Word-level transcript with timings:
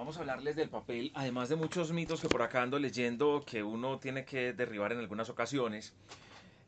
Vamos 0.00 0.16
a 0.16 0.20
hablarles 0.20 0.56
del 0.56 0.70
papel, 0.70 1.12
además 1.14 1.50
de 1.50 1.56
muchos 1.56 1.92
mitos 1.92 2.22
que 2.22 2.28
por 2.30 2.40
acá 2.40 2.62
ando 2.62 2.78
leyendo 2.78 3.44
que 3.46 3.62
uno 3.62 3.98
tiene 3.98 4.24
que 4.24 4.54
derribar 4.54 4.92
en 4.92 4.98
algunas 4.98 5.28
ocasiones. 5.28 5.92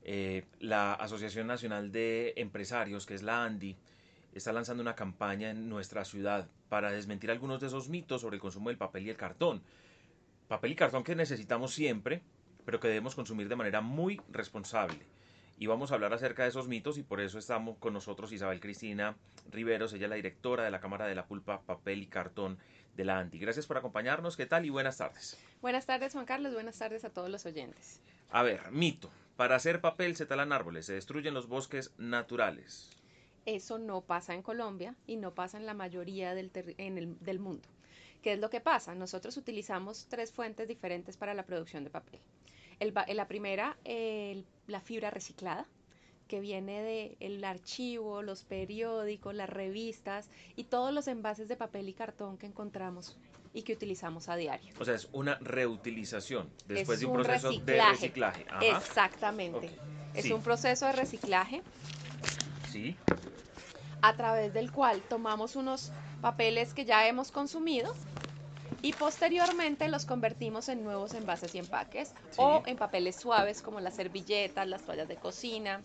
Eh, 0.04 0.45
la 0.61 0.93
Asociación 0.93 1.47
Nacional 1.47 1.90
de 1.92 2.35
Empresarios, 2.37 3.06
que 3.06 3.15
es 3.15 3.22
la 3.22 3.42
ANDI, 3.42 3.74
está 4.35 4.53
lanzando 4.53 4.83
una 4.83 4.95
campaña 4.95 5.49
en 5.49 5.71
nuestra 5.71 6.04
ciudad 6.04 6.47
para 6.69 6.90
desmentir 6.90 7.31
algunos 7.31 7.58
de 7.58 7.69
esos 7.69 7.88
mitos 7.88 8.21
sobre 8.21 8.37
el 8.37 8.42
consumo 8.42 8.69
del 8.69 8.76
papel 8.76 9.06
y 9.06 9.08
el 9.08 9.17
cartón. 9.17 9.62
Papel 10.46 10.72
y 10.72 10.76
cartón 10.76 11.03
que 11.03 11.17
necesitamos 11.17 11.72
siempre, 11.72 12.21
pero 12.67 12.80
que 12.80 12.88
debemos 12.88 13.14
consumir 13.14 13.49
de 13.49 13.56
manera 13.56 13.80
muy 13.80 14.21
responsable. 14.30 15.06
Y 15.56 15.69
vamos 15.69 15.90
a 15.90 15.94
hablar 15.94 16.12
acerca 16.12 16.42
de 16.42 16.51
esos 16.51 16.69
mitos 16.69 16.98
y 16.98 17.02
por 17.02 17.20
eso 17.20 17.38
estamos 17.38 17.78
con 17.78 17.95
nosotros 17.95 18.30
Isabel 18.33 18.60
Cristina 18.60 19.16
Riveros, 19.51 19.92
ella 19.95 20.09
la 20.09 20.16
directora 20.16 20.64
de 20.64 20.70
la 20.70 20.80
Cámara 20.80 21.06
de 21.06 21.14
la 21.14 21.24
Pulpa, 21.24 21.62
Papel 21.62 22.02
y 22.02 22.06
Cartón 22.06 22.59
de 22.96 23.05
la 23.05 23.19
ANDI. 23.19 23.38
Gracias 23.38 23.66
por 23.66 23.77
acompañarnos, 23.77 24.37
¿qué 24.37 24.46
tal? 24.46 24.64
Y 24.66 24.70
buenas 24.70 24.98
tardes. 24.98 25.38
Buenas 25.60 25.87
tardes, 25.87 26.12
Juan 26.12 26.27
Carlos, 26.27 26.55
buenas 26.55 26.78
tardes 26.78 27.05
a 27.05 27.10
todos 27.10 27.30
los 27.30 27.46
oyentes. 27.46 28.01
A 28.30 28.42
ver, 28.42 28.70
mito. 28.70 29.10
Para 29.37 29.56
hacer 29.56 29.80
papel 29.80 30.15
se 30.15 30.27
talan 30.27 30.52
árboles, 30.52 30.87
se 30.87 30.92
destruyen 30.92 31.34
los 31.34 31.48
bosques 31.48 31.92
naturales. 31.96 32.91
Eso 33.46 33.78
no 33.78 34.02
pasa 34.02 34.34
en 34.34 34.42
Colombia 34.42 34.95
y 35.06 35.16
no 35.16 35.34
pasa 35.34 35.56
en 35.56 35.66
la 35.66 35.74
mayoría 35.74 36.34
del, 36.34 36.52
del 36.52 37.38
mundo. 37.38 37.68
¿Qué 38.23 38.34
es 38.34 38.38
lo 38.38 38.51
que 38.51 38.60
pasa? 38.60 38.95
Nosotros 38.95 39.37
utilizamos 39.37 40.06
tres 40.09 40.32
fuentes 40.32 40.68
diferentes 40.68 41.16
para 41.16 41.34
la 41.34 41.45
producción 41.45 41.82
de 41.82 41.90
papel. 41.90 42.20
El, 42.79 42.95
la 43.16 43.27
primera, 43.27 43.77
la 44.66 44.80
fibra 44.80 45.10
reciclada, 45.10 45.66
que 46.29 46.41
viene 46.41 47.17
del 47.21 47.45
archivo, 47.45 48.23
los 48.23 48.43
periódicos, 48.43 49.35
las 49.35 49.49
revistas 49.49 50.29
y 50.57 50.65
todos 50.65 50.93
los 50.93 51.09
envases 51.09 51.49
de 51.49 51.57
papel 51.57 51.89
y 51.89 51.93
cartón 51.93 52.39
que 52.39 52.47
encontramos 52.47 53.17
y 53.55 53.63
que 53.63 53.75
utilizamos 53.75 54.29
a 54.29 54.37
diario. 54.37 54.73
O 54.79 54.85
sea, 54.85 54.95
es 54.95 55.09
una 55.13 55.37
reutilización 55.41 56.49
después 56.66 57.01
de 57.01 57.07
un, 57.07 57.15
proceso 57.15 57.52
de 57.52 57.85
reciclaje. 57.85 58.46
Exactamente. 58.63 59.71
Es 60.15 60.30
un 60.30 60.43
proceso 60.43 60.87
de 60.87 60.93
reciclaje. 60.93 61.63
Sí. 62.71 62.96
A 64.00 64.16
través 64.16 64.52
del 64.55 64.72
cual 64.72 65.02
tomamos 65.02 65.56
unos 65.56 65.92
papeles 66.20 66.72
que 66.72 66.84
ya 66.84 67.06
hemos 67.06 67.30
consumido 67.30 67.94
y 68.80 68.92
posteriormente 68.94 69.89
los 69.89 70.06
convertimos 70.06 70.68
en 70.68 70.83
nuevos 70.83 71.14
envases 71.14 71.55
y 71.55 71.58
empaques 71.58 72.14
o 72.36 72.62
en 72.66 72.77
papeles 72.77 73.16
suaves 73.16 73.62
como 73.62 73.80
las 73.80 73.94
servilletas, 73.94 74.66
las 74.66 74.83
toallas 74.83 75.08
de 75.08 75.16
cocina, 75.16 75.83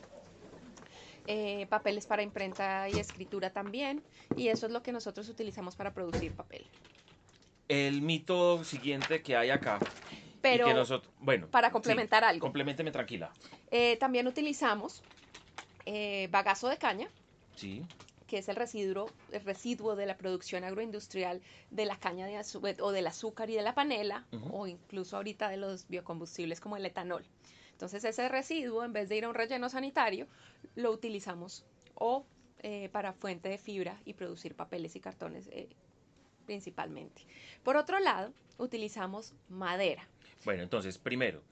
eh, 1.27 1.67
papeles 1.69 2.07
para 2.07 2.23
imprenta 2.23 2.89
y 2.89 2.97
escritura 2.97 3.51
también, 3.51 4.01
y 4.35 4.47
eso 4.47 4.65
es 4.65 4.71
lo 4.71 4.81
que 4.81 4.91
nosotros 4.91 5.29
utilizamos 5.29 5.75
para 5.75 5.93
producir 5.93 6.33
papel. 6.33 6.65
El 7.67 8.01
mito 8.01 8.63
siguiente 8.63 9.21
que 9.21 9.35
hay 9.35 9.49
acá. 9.49 9.79
Pero, 10.41 10.67
bueno, 11.19 11.47
para 11.47 11.71
complementar 11.71 12.23
algo. 12.23 12.41
Complementeme 12.41 12.91
tranquila. 12.91 13.31
Eh, 13.69 13.97
también 13.97 14.27
utilizamos 14.27 15.03
eh, 15.85 16.29
bagazo 16.31 16.69
de 16.69 16.77
caña. 16.77 17.09
Sí 17.55 17.83
que 18.27 18.37
es 18.37 18.49
el 18.49 18.57
residuo, 18.57 19.09
el 19.31 19.41
residuo 19.43 19.95
de 19.95 20.05
la 20.05 20.17
producción 20.17 20.63
agroindustrial 20.63 21.41
de 21.71 21.85
la 21.85 21.97
caña 21.97 22.27
de 22.27 22.37
azúcar 22.37 22.75
o 22.81 22.91
del 22.91 23.07
azúcar 23.07 23.49
y 23.49 23.55
de 23.55 23.61
la 23.61 23.73
panela, 23.73 24.25
o 24.51 24.67
incluso 24.67 25.15
ahorita 25.15 25.49
de 25.49 25.57
los 25.57 25.87
biocombustibles 25.87 26.59
como 26.59 26.75
el 26.75 26.85
etanol. 26.85 27.23
Entonces 27.77 28.03
ese 28.05 28.27
residuo, 28.27 28.83
en 28.83 28.91
vez 28.91 29.07
de 29.07 29.17
ir 29.17 29.25
a 29.25 29.29
un 29.29 29.35
relleno 29.35 29.69
sanitario, 29.69 30.25
lo 30.73 30.89
utilizamos 30.89 31.63
o 31.93 32.25
eh, 32.63 32.89
para 32.91 33.13
fuente 33.13 33.49
de 33.49 33.59
fibra 33.59 34.01
y 34.03 34.15
producir 34.15 34.55
papeles 34.55 34.95
y 34.95 34.99
cartones 34.99 35.47
eh, 35.51 35.69
principalmente. 36.47 37.21
Por 37.61 37.77
otro 37.77 37.99
lado, 37.99 38.33
utilizamos 38.57 39.35
madera. 39.47 40.07
Bueno, 40.43 40.63
entonces, 40.63 40.97
primero, 40.97 41.43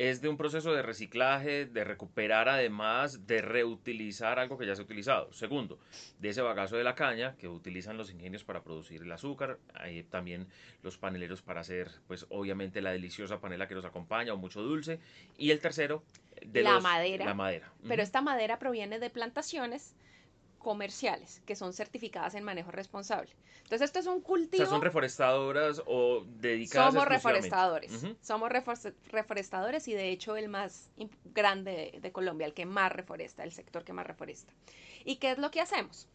es 0.00 0.22
de 0.22 0.30
un 0.30 0.38
proceso 0.38 0.72
de 0.72 0.80
reciclaje, 0.80 1.66
de 1.66 1.84
recuperar 1.84 2.48
además, 2.48 3.26
de 3.26 3.42
reutilizar 3.42 4.38
algo 4.38 4.56
que 4.56 4.64
ya 4.64 4.74
se 4.74 4.80
ha 4.80 4.84
utilizado. 4.86 5.30
Segundo, 5.34 5.78
de 6.18 6.30
ese 6.30 6.40
bagazo 6.40 6.78
de 6.78 6.84
la 6.84 6.94
caña 6.94 7.36
que 7.36 7.48
utilizan 7.48 7.98
los 7.98 8.10
ingenios 8.10 8.42
para 8.42 8.62
producir 8.62 9.02
el 9.02 9.12
azúcar, 9.12 9.58
hay 9.74 10.02
también 10.04 10.46
los 10.82 10.96
paneleros 10.96 11.42
para 11.42 11.60
hacer, 11.60 11.90
pues 12.06 12.24
obviamente 12.30 12.80
la 12.80 12.92
deliciosa 12.92 13.40
panela 13.40 13.68
que 13.68 13.74
nos 13.74 13.84
acompaña 13.84 14.32
o 14.32 14.38
mucho 14.38 14.62
dulce. 14.62 15.00
Y 15.36 15.50
el 15.50 15.60
tercero, 15.60 16.02
de 16.46 16.62
la 16.62 16.80
madera. 16.80 17.26
La 17.26 17.34
madera. 17.34 17.70
Pero 17.86 18.02
esta 18.02 18.22
madera 18.22 18.58
proviene 18.58 19.00
de 19.00 19.10
plantaciones 19.10 19.94
comerciales 20.60 21.42
que 21.46 21.56
son 21.56 21.72
certificadas 21.72 22.34
en 22.34 22.44
manejo 22.44 22.70
responsable. 22.70 23.32
Entonces 23.62 23.82
esto 23.86 23.98
es 23.98 24.06
un 24.06 24.20
cultivo. 24.20 24.62
O 24.62 24.66
sea, 24.66 24.74
son 24.74 24.82
reforestadoras 24.82 25.82
o 25.86 26.22
dedicadas. 26.24 26.92
Somos 26.92 27.08
reforestadores. 27.08 28.06
Somos 28.20 28.50
reforestadores 29.10 29.88
y 29.88 29.94
de 29.94 30.10
hecho 30.10 30.36
el 30.36 30.48
más 30.48 30.90
grande 31.34 31.98
de, 32.00 32.12
Colombia, 32.12 32.46
el 32.46 32.54
que 32.54 32.66
más 32.66 32.92
reforesta, 32.92 33.42
el 33.42 33.52
sector 33.52 33.84
que 33.84 33.92
más 33.92 34.06
reforesta. 34.06 34.52
¿Y 35.04 35.16
qué 35.16 35.32
es 35.32 35.38
lo 35.38 35.50
que 35.50 35.60
hacemos? 35.60 36.08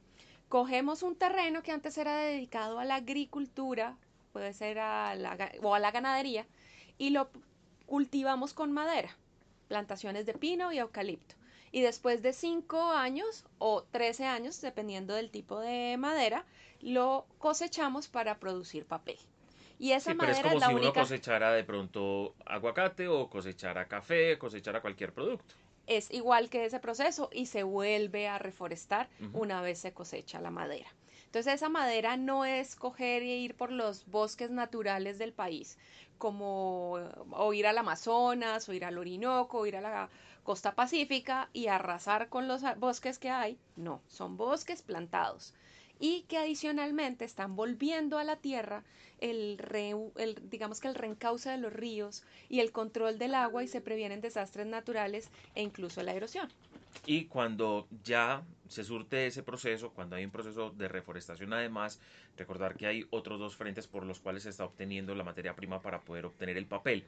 Cogemos 0.48 1.02
un 1.02 1.16
terreno 1.16 1.64
que 1.64 1.72
antes 1.72 1.98
era 1.98 2.16
dedicado 2.18 2.80
a 2.80 2.86
la 2.86 2.96
agricultura, 2.96 3.98
puede 4.32 4.54
ser 4.54 4.78
a 4.80 5.16
la, 5.16 5.38
o 5.64 5.74
a 5.74 5.80
la 5.80 5.92
ganadería, 5.92 6.46
y 7.00 7.10
lo 7.10 7.30
cultivamos 7.88 8.54
con 8.54 8.72
madera, 8.72 9.10
plantaciones 9.68 10.28
de 10.28 10.34
pino 10.34 10.72
y 10.72 10.78
eucalipto 10.78 11.36
y 11.76 11.82
después 11.82 12.22
de 12.22 12.32
5 12.32 12.94
años 12.94 13.44
o 13.58 13.84
13 13.84 14.24
años, 14.24 14.62
dependiendo 14.62 15.14
del 15.14 15.30
tipo 15.30 15.60
de 15.60 15.98
madera, 15.98 16.46
lo 16.80 17.26
cosechamos 17.38 18.08
para 18.08 18.40
producir 18.40 18.86
papel. 18.86 19.18
Y 19.78 19.92
esa 19.92 20.14
madera 20.14 20.38
es 20.38 20.42
como 20.42 20.66
si 20.66 20.74
uno 20.74 20.94
cosechara 20.94 21.52
de 21.52 21.66
pronto 21.66 22.34
aguacate 22.46 23.10
o 23.10 23.30
cosechara 23.30 23.90
café, 23.90 24.38
cosechara 24.38 24.80
cualquier 24.80 25.12
producto. 25.12 25.56
Es 25.86 26.10
igual 26.14 26.50
que 26.50 26.64
ese 26.64 26.80
proceso 26.80 27.30
y 27.34 27.48
se 27.48 27.64
vuelve 27.64 28.30
a 28.30 28.38
reforestar 28.40 29.10
una 29.34 29.60
vez 29.60 29.80
se 29.80 29.92
cosecha 29.92 30.40
la 30.40 30.52
madera. 30.52 30.88
Entonces 31.36 31.56
esa 31.56 31.68
madera 31.68 32.16
no 32.16 32.46
es 32.46 32.78
coger 32.78 33.22
e 33.22 33.36
ir 33.36 33.58
por 33.58 33.70
los 33.70 34.06
bosques 34.06 34.52
naturales 34.52 35.18
del 35.18 35.34
país, 35.34 35.78
como 36.18 36.94
o 37.32 37.52
ir 37.52 37.68
al 37.68 37.78
Amazonas, 37.78 38.70
o 38.70 38.74
ir 38.74 38.86
al 38.86 38.98
Orinoco, 38.98 39.60
o 39.60 39.66
ir 39.66 39.76
a 39.76 39.82
la 39.82 40.10
costa 40.44 40.76
pacífica 40.76 41.50
y 41.52 41.68
arrasar 41.68 42.30
con 42.30 42.48
los 42.48 42.62
bosques 42.78 43.20
que 43.20 43.32
hay. 43.32 43.60
No, 43.76 44.02
son 44.08 44.38
bosques 44.38 44.82
plantados 44.82 45.54
y 46.00 46.22
que 46.30 46.38
adicionalmente 46.38 47.26
están 47.26 47.58
volviendo 47.58 48.18
a 48.18 48.24
la 48.24 48.38
tierra 48.38 48.86
el, 49.20 49.58
digamos 50.50 50.80
que 50.80 50.88
el 50.88 50.96
reencauce 50.96 51.50
de 51.50 51.58
los 51.58 51.74
ríos 51.74 52.24
y 52.48 52.62
el 52.62 52.72
control 52.72 53.18
del 53.18 53.36
agua 53.36 53.62
y 53.62 53.68
se 53.68 53.82
previenen 53.82 54.22
desastres 54.22 54.68
naturales 54.68 55.30
e 55.54 55.64
incluso 55.64 56.02
la 56.02 56.14
erosión. 56.14 56.48
Y 57.06 57.26
cuando 57.26 57.88
ya 58.04 58.44
se 58.68 58.84
surte 58.84 59.28
ese 59.28 59.44
proceso, 59.44 59.92
cuando 59.92 60.16
hay 60.16 60.26
un 60.26 60.32
proceso 60.32 60.72
de 60.72 60.88
reforestación 60.88 61.54
además, 61.54 62.00
recordar 62.38 62.76
que 62.76 62.88
hay 62.88 63.06
otros 63.12 63.40
dos 63.40 63.56
frentes 63.56 63.88
por 63.88 64.06
los 64.06 64.20
cuales 64.20 64.44
se 64.44 64.50
está 64.50 64.66
obteniendo 64.66 65.14
la 65.16 65.24
materia 65.24 65.56
prima 65.56 65.82
para 65.82 66.02
poder 66.02 66.26
obtener 66.26 66.58
el 66.58 66.66
papel. 66.66 67.06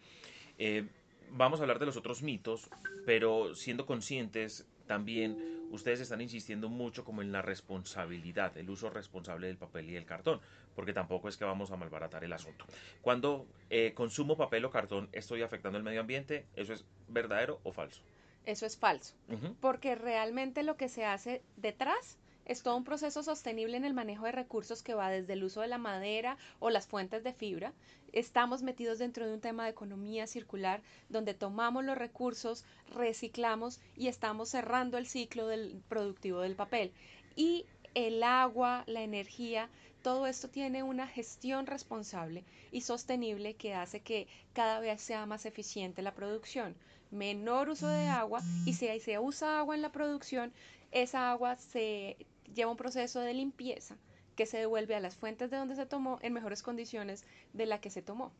Eh, 0.59 0.87
vamos 1.31 1.59
a 1.59 1.63
hablar 1.63 1.79
de 1.79 1.85
los 1.85 1.97
otros 1.97 2.21
mitos, 2.21 2.69
pero 3.05 3.55
siendo 3.55 3.85
conscientes 3.85 4.67
también 4.85 5.57
ustedes 5.71 5.99
están 5.99 6.21
insistiendo 6.21 6.69
mucho 6.69 7.03
como 7.03 7.21
en 7.21 7.31
la 7.31 7.41
responsabilidad, 7.41 8.57
el 8.57 8.69
uso 8.69 8.89
responsable 8.89 9.47
del 9.47 9.57
papel 9.57 9.89
y 9.89 9.93
del 9.93 10.05
cartón, 10.05 10.39
porque 10.75 10.93
tampoco 10.93 11.27
es 11.27 11.37
que 11.37 11.45
vamos 11.45 11.71
a 11.71 11.77
malbaratar 11.77 12.23
el 12.23 12.33
asunto. 12.33 12.65
Cuando 13.01 13.45
eh, 13.69 13.93
consumo 13.93 14.37
papel 14.37 14.63
o 14.65 14.71
cartón, 14.71 15.09
estoy 15.11 15.41
afectando 15.41 15.77
el 15.77 15.83
medio 15.83 16.01
ambiente, 16.01 16.45
¿eso 16.55 16.73
es 16.73 16.85
verdadero 17.07 17.59
o 17.63 17.71
falso? 17.71 18.01
Eso 18.47 18.65
es 18.65 18.77
falso, 18.77 19.13
porque 19.59 19.95
realmente 19.95 20.63
lo 20.63 20.77
que 20.77 20.87
se 20.87 21.03
hace 21.03 21.41
detrás 21.57 22.17
es 22.45 22.63
todo 22.63 22.77
un 22.77 22.85
proceso 22.85 23.21
sostenible 23.21 23.75
en 23.75 23.83
el 23.83 23.93
manejo 23.93 24.23
de 24.23 24.31
recursos 24.31 24.81
que 24.81 24.93
va 24.93 25.09
desde 25.09 25.33
el 25.33 25.43
uso 25.43 25.59
de 25.59 25.67
la 25.67 25.77
madera 25.77 26.37
o 26.59 26.69
las 26.69 26.87
fuentes 26.87 27.25
de 27.25 27.33
fibra. 27.33 27.73
Estamos 28.13 28.63
metidos 28.63 28.99
dentro 28.99 29.27
de 29.27 29.33
un 29.33 29.41
tema 29.41 29.65
de 29.65 29.71
economía 29.71 30.27
circular 30.27 30.81
donde 31.09 31.33
tomamos 31.33 31.83
los 31.83 31.97
recursos, 31.97 32.63
reciclamos 32.95 33.81
y 33.97 34.07
estamos 34.07 34.47
cerrando 34.47 34.97
el 34.97 35.07
ciclo 35.07 35.47
del 35.47 35.83
productivo 35.89 36.39
del 36.39 36.55
papel. 36.55 36.93
Y 37.35 37.65
el 37.95 38.23
agua, 38.23 38.85
la 38.87 39.01
energía, 39.01 39.69
todo 40.03 40.25
esto 40.25 40.47
tiene 40.47 40.83
una 40.83 41.05
gestión 41.05 41.65
responsable 41.65 42.45
y 42.71 42.79
sostenible 42.79 43.55
que 43.55 43.73
hace 43.73 43.99
que 43.99 44.29
cada 44.53 44.79
vez 44.79 45.01
sea 45.01 45.25
más 45.25 45.45
eficiente 45.45 46.01
la 46.01 46.13
producción. 46.13 46.77
Menor 47.11 47.69
uso 47.69 47.87
de 47.87 48.07
agua 48.07 48.41
y 48.65 48.73
si 48.73 48.99
se 48.99 49.19
usa 49.19 49.59
agua 49.59 49.75
en 49.75 49.81
la 49.81 49.91
producción, 49.91 50.51
esa 50.91 51.31
agua 51.31 51.55
se 51.55 52.17
lleva 52.53 52.71
un 52.71 52.77
proceso 52.77 53.19
de 53.19 53.33
limpieza 53.33 53.97
que 54.35 54.45
se 54.45 54.57
devuelve 54.57 54.95
a 54.95 54.99
las 54.99 55.17
fuentes 55.17 55.49
de 55.49 55.57
donde 55.57 55.75
se 55.75 55.85
tomó 55.85 56.19
en 56.21 56.33
mejores 56.33 56.61
condiciones 56.63 57.25
de 57.53 57.65
la 57.65 57.81
que 57.81 57.89
se 57.89 58.01
tomó. 58.01 58.31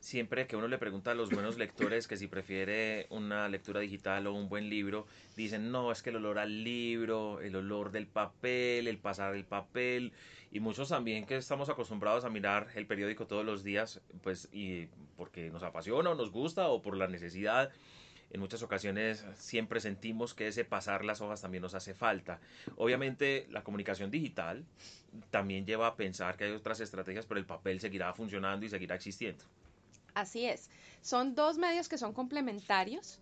siempre 0.00 0.46
que 0.46 0.56
uno 0.56 0.68
le 0.68 0.78
pregunta 0.78 1.12
a 1.12 1.14
los 1.14 1.30
buenos 1.30 1.58
lectores 1.58 2.06
que 2.06 2.16
si 2.16 2.26
prefiere 2.26 3.06
una 3.10 3.48
lectura 3.48 3.80
digital 3.80 4.26
o 4.26 4.34
un 4.34 4.48
buen 4.48 4.68
libro, 4.68 5.06
dicen, 5.36 5.70
no, 5.70 5.90
es 5.90 6.02
que 6.02 6.10
el 6.10 6.16
olor 6.16 6.38
al 6.38 6.64
libro, 6.64 7.40
el 7.40 7.56
olor 7.56 7.90
del 7.90 8.06
papel, 8.06 8.88
el 8.88 8.98
pasar 8.98 9.34
el 9.34 9.44
papel, 9.44 10.12
y 10.56 10.60
muchos 10.60 10.88
también 10.88 11.26
que 11.26 11.36
estamos 11.36 11.68
acostumbrados 11.68 12.24
a 12.24 12.30
mirar 12.30 12.68
el 12.76 12.86
periódico 12.86 13.26
todos 13.26 13.44
los 13.44 13.62
días, 13.62 14.00
pues, 14.22 14.48
y 14.52 14.86
porque 15.18 15.50
nos 15.50 15.62
apasiona 15.62 16.08
o 16.08 16.14
nos 16.14 16.30
gusta 16.30 16.68
o 16.68 16.80
por 16.80 16.96
la 16.96 17.08
necesidad, 17.08 17.70
en 18.30 18.40
muchas 18.40 18.62
ocasiones 18.62 19.22
siempre 19.34 19.80
sentimos 19.80 20.32
que 20.32 20.48
ese 20.48 20.64
pasar 20.64 21.04
las 21.04 21.20
hojas 21.20 21.42
también 21.42 21.60
nos 21.60 21.74
hace 21.74 21.92
falta. 21.92 22.40
Obviamente 22.76 23.46
la 23.50 23.62
comunicación 23.62 24.10
digital 24.10 24.64
también 25.30 25.66
lleva 25.66 25.88
a 25.88 25.94
pensar 25.94 26.38
que 26.38 26.44
hay 26.44 26.52
otras 26.52 26.80
estrategias, 26.80 27.26
pero 27.26 27.38
el 27.38 27.44
papel 27.44 27.78
seguirá 27.78 28.14
funcionando 28.14 28.64
y 28.64 28.70
seguirá 28.70 28.94
existiendo. 28.94 29.44
Así 30.14 30.46
es. 30.46 30.70
Son 31.02 31.34
dos 31.34 31.58
medios 31.58 31.86
que 31.90 31.98
son 31.98 32.14
complementarios, 32.14 33.20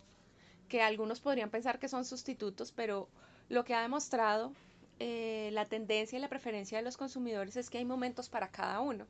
que 0.69 0.83
algunos 0.83 1.19
podrían 1.19 1.51
pensar 1.51 1.81
que 1.81 1.89
son 1.89 2.05
sustitutos, 2.05 2.71
pero 2.71 3.09
lo 3.49 3.65
que 3.65 3.75
ha 3.75 3.83
demostrado 3.83 4.53
eh, 5.01 5.51
la 5.53 5.65
tendencia 5.65 6.19
y 6.19 6.21
la 6.21 6.29
preferencia 6.29 6.79
de 6.79 6.85
los 6.85 6.97
consumidores 6.97 7.57
es 7.57 7.71
que 7.71 7.79
hay 7.79 7.85
momentos 7.85 8.29
para 8.29 8.49
cada 8.49 8.81
uno. 8.81 9.07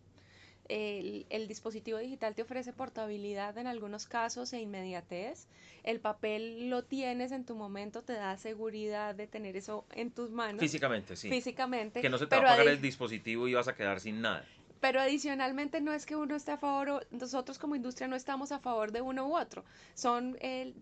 El, 0.67 1.27
el, 1.29 1.47
dispositivo 1.47 1.99
digital 1.99 2.35
te 2.35 2.41
ofrece 2.41 2.73
portabilidad 2.73 3.59
en 3.59 3.67
algunos 3.67 4.07
casos 4.07 4.51
e 4.55 4.61
inmediatez. 4.61 5.47
El 5.83 6.01
papel 6.01 6.71
lo 6.71 6.83
tienes 6.83 7.33
en 7.33 7.45
tu 7.45 7.55
momento, 7.55 8.03
te 8.03 8.15
da 8.15 8.39
seguridad 8.39 9.15
de 9.15 9.27
tener 9.27 9.59
eso 9.59 9.85
en 9.93 10.11
tus 10.11 10.31
manos. 10.31 10.61
Físicamente, 10.61 11.17
sí. 11.17 11.29
Físicamente. 11.29 12.01
Que 12.01 12.09
no 12.09 12.17
se 12.17 12.27
te 12.27 12.37
va 12.37 12.43
a 12.43 12.55
apagar 12.55 12.69
el 12.69 12.81
dispositivo 12.81 13.47
y 13.47 13.53
vas 13.53 13.69
a 13.69 13.75
quedar 13.75 14.01
sin 14.01 14.23
nada. 14.23 14.47
Pero 14.85 15.01
adicionalmente 15.01 15.81
no 15.81 15.95
es 15.95 16.05
que 16.05 16.15
uno 16.15 16.37
esté 16.37 16.53
a 16.53 16.59
favor, 16.59 17.07
nosotros 17.11 17.59
como 17.59 17.75
industria 17.75 18.07
no 18.07 18.17
estamos 18.17 18.53
a 18.53 18.59
favor 18.59 18.93
de 18.93 19.01
uno 19.01 19.27
u 19.27 19.35
otro. 19.35 19.65
Son 19.95 20.37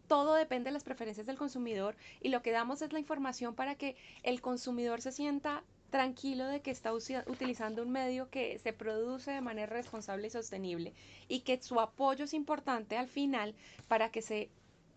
todo 0.09 0.35
depende 0.35 0.71
de 0.71 0.75
las 0.75 0.83
preferencias 0.83 1.25
del 1.25 1.39
consumidor 1.39 1.95
y 2.21 2.31
lo 2.31 2.43
que 2.43 2.51
damos 2.51 2.83
es 2.83 2.93
la 2.93 2.99
información 2.99 3.55
para 3.55 3.77
que 3.77 3.95
el 4.25 4.41
consumidor 4.41 5.01
se 5.03 5.13
sienta 5.13 5.63
tranquilo 5.91 6.47
de 6.47 6.63
que 6.63 6.73
está 6.73 6.93
utilizando 6.93 7.81
un 7.81 7.93
medio 7.93 8.29
que 8.29 8.59
se 8.59 8.73
produce 8.73 9.31
de 9.31 9.41
manera 9.41 9.73
responsable 9.73 10.27
y 10.27 10.31
sostenible 10.31 10.95
y 11.29 11.43
que 11.43 11.63
su 11.63 11.79
apoyo 11.79 12.25
es 12.25 12.35
importante 12.35 12.97
al 12.99 13.07
final 13.07 13.55
para 13.87 14.11
que 14.11 14.21
se 14.21 14.51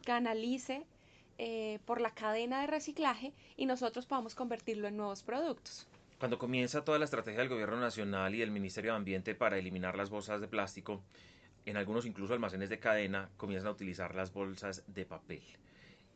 canalice 0.04 0.84
eh, 1.38 1.78
por 1.86 2.02
la 2.02 2.10
cadena 2.10 2.62
de 2.62 2.66
reciclaje 2.66 3.34
y 3.56 3.68
nosotros 3.68 4.08
podamos 4.08 4.34
convertirlo 4.34 4.88
en 4.88 4.98
nuevos 4.98 5.22
productos. 5.22 5.86
Cuando 6.20 6.38
comienza 6.38 6.86
toda 6.86 6.98
la 6.98 7.04
estrategia 7.04 7.42
del 7.42 7.50
Gobierno 7.50 7.78
Nacional 7.78 8.34
y 8.34 8.40
del 8.40 8.50
Ministerio 8.50 8.92
de 8.92 8.98
Ambiente 8.98 9.36
para 9.36 9.58
eliminar 9.58 9.98
las 9.98 10.10
bolsas 10.10 10.40
de 10.40 10.48
plástico, 10.48 11.04
en 11.66 11.76
algunos 11.76 12.06
incluso 12.06 12.34
almacenes 12.34 12.70
de 12.70 12.80
cadena 12.80 13.30
comienzan 13.36 13.68
a 13.68 13.72
utilizar 13.72 14.16
las 14.16 14.32
bolsas 14.32 14.84
de 14.88 15.06
papel. 15.06 15.44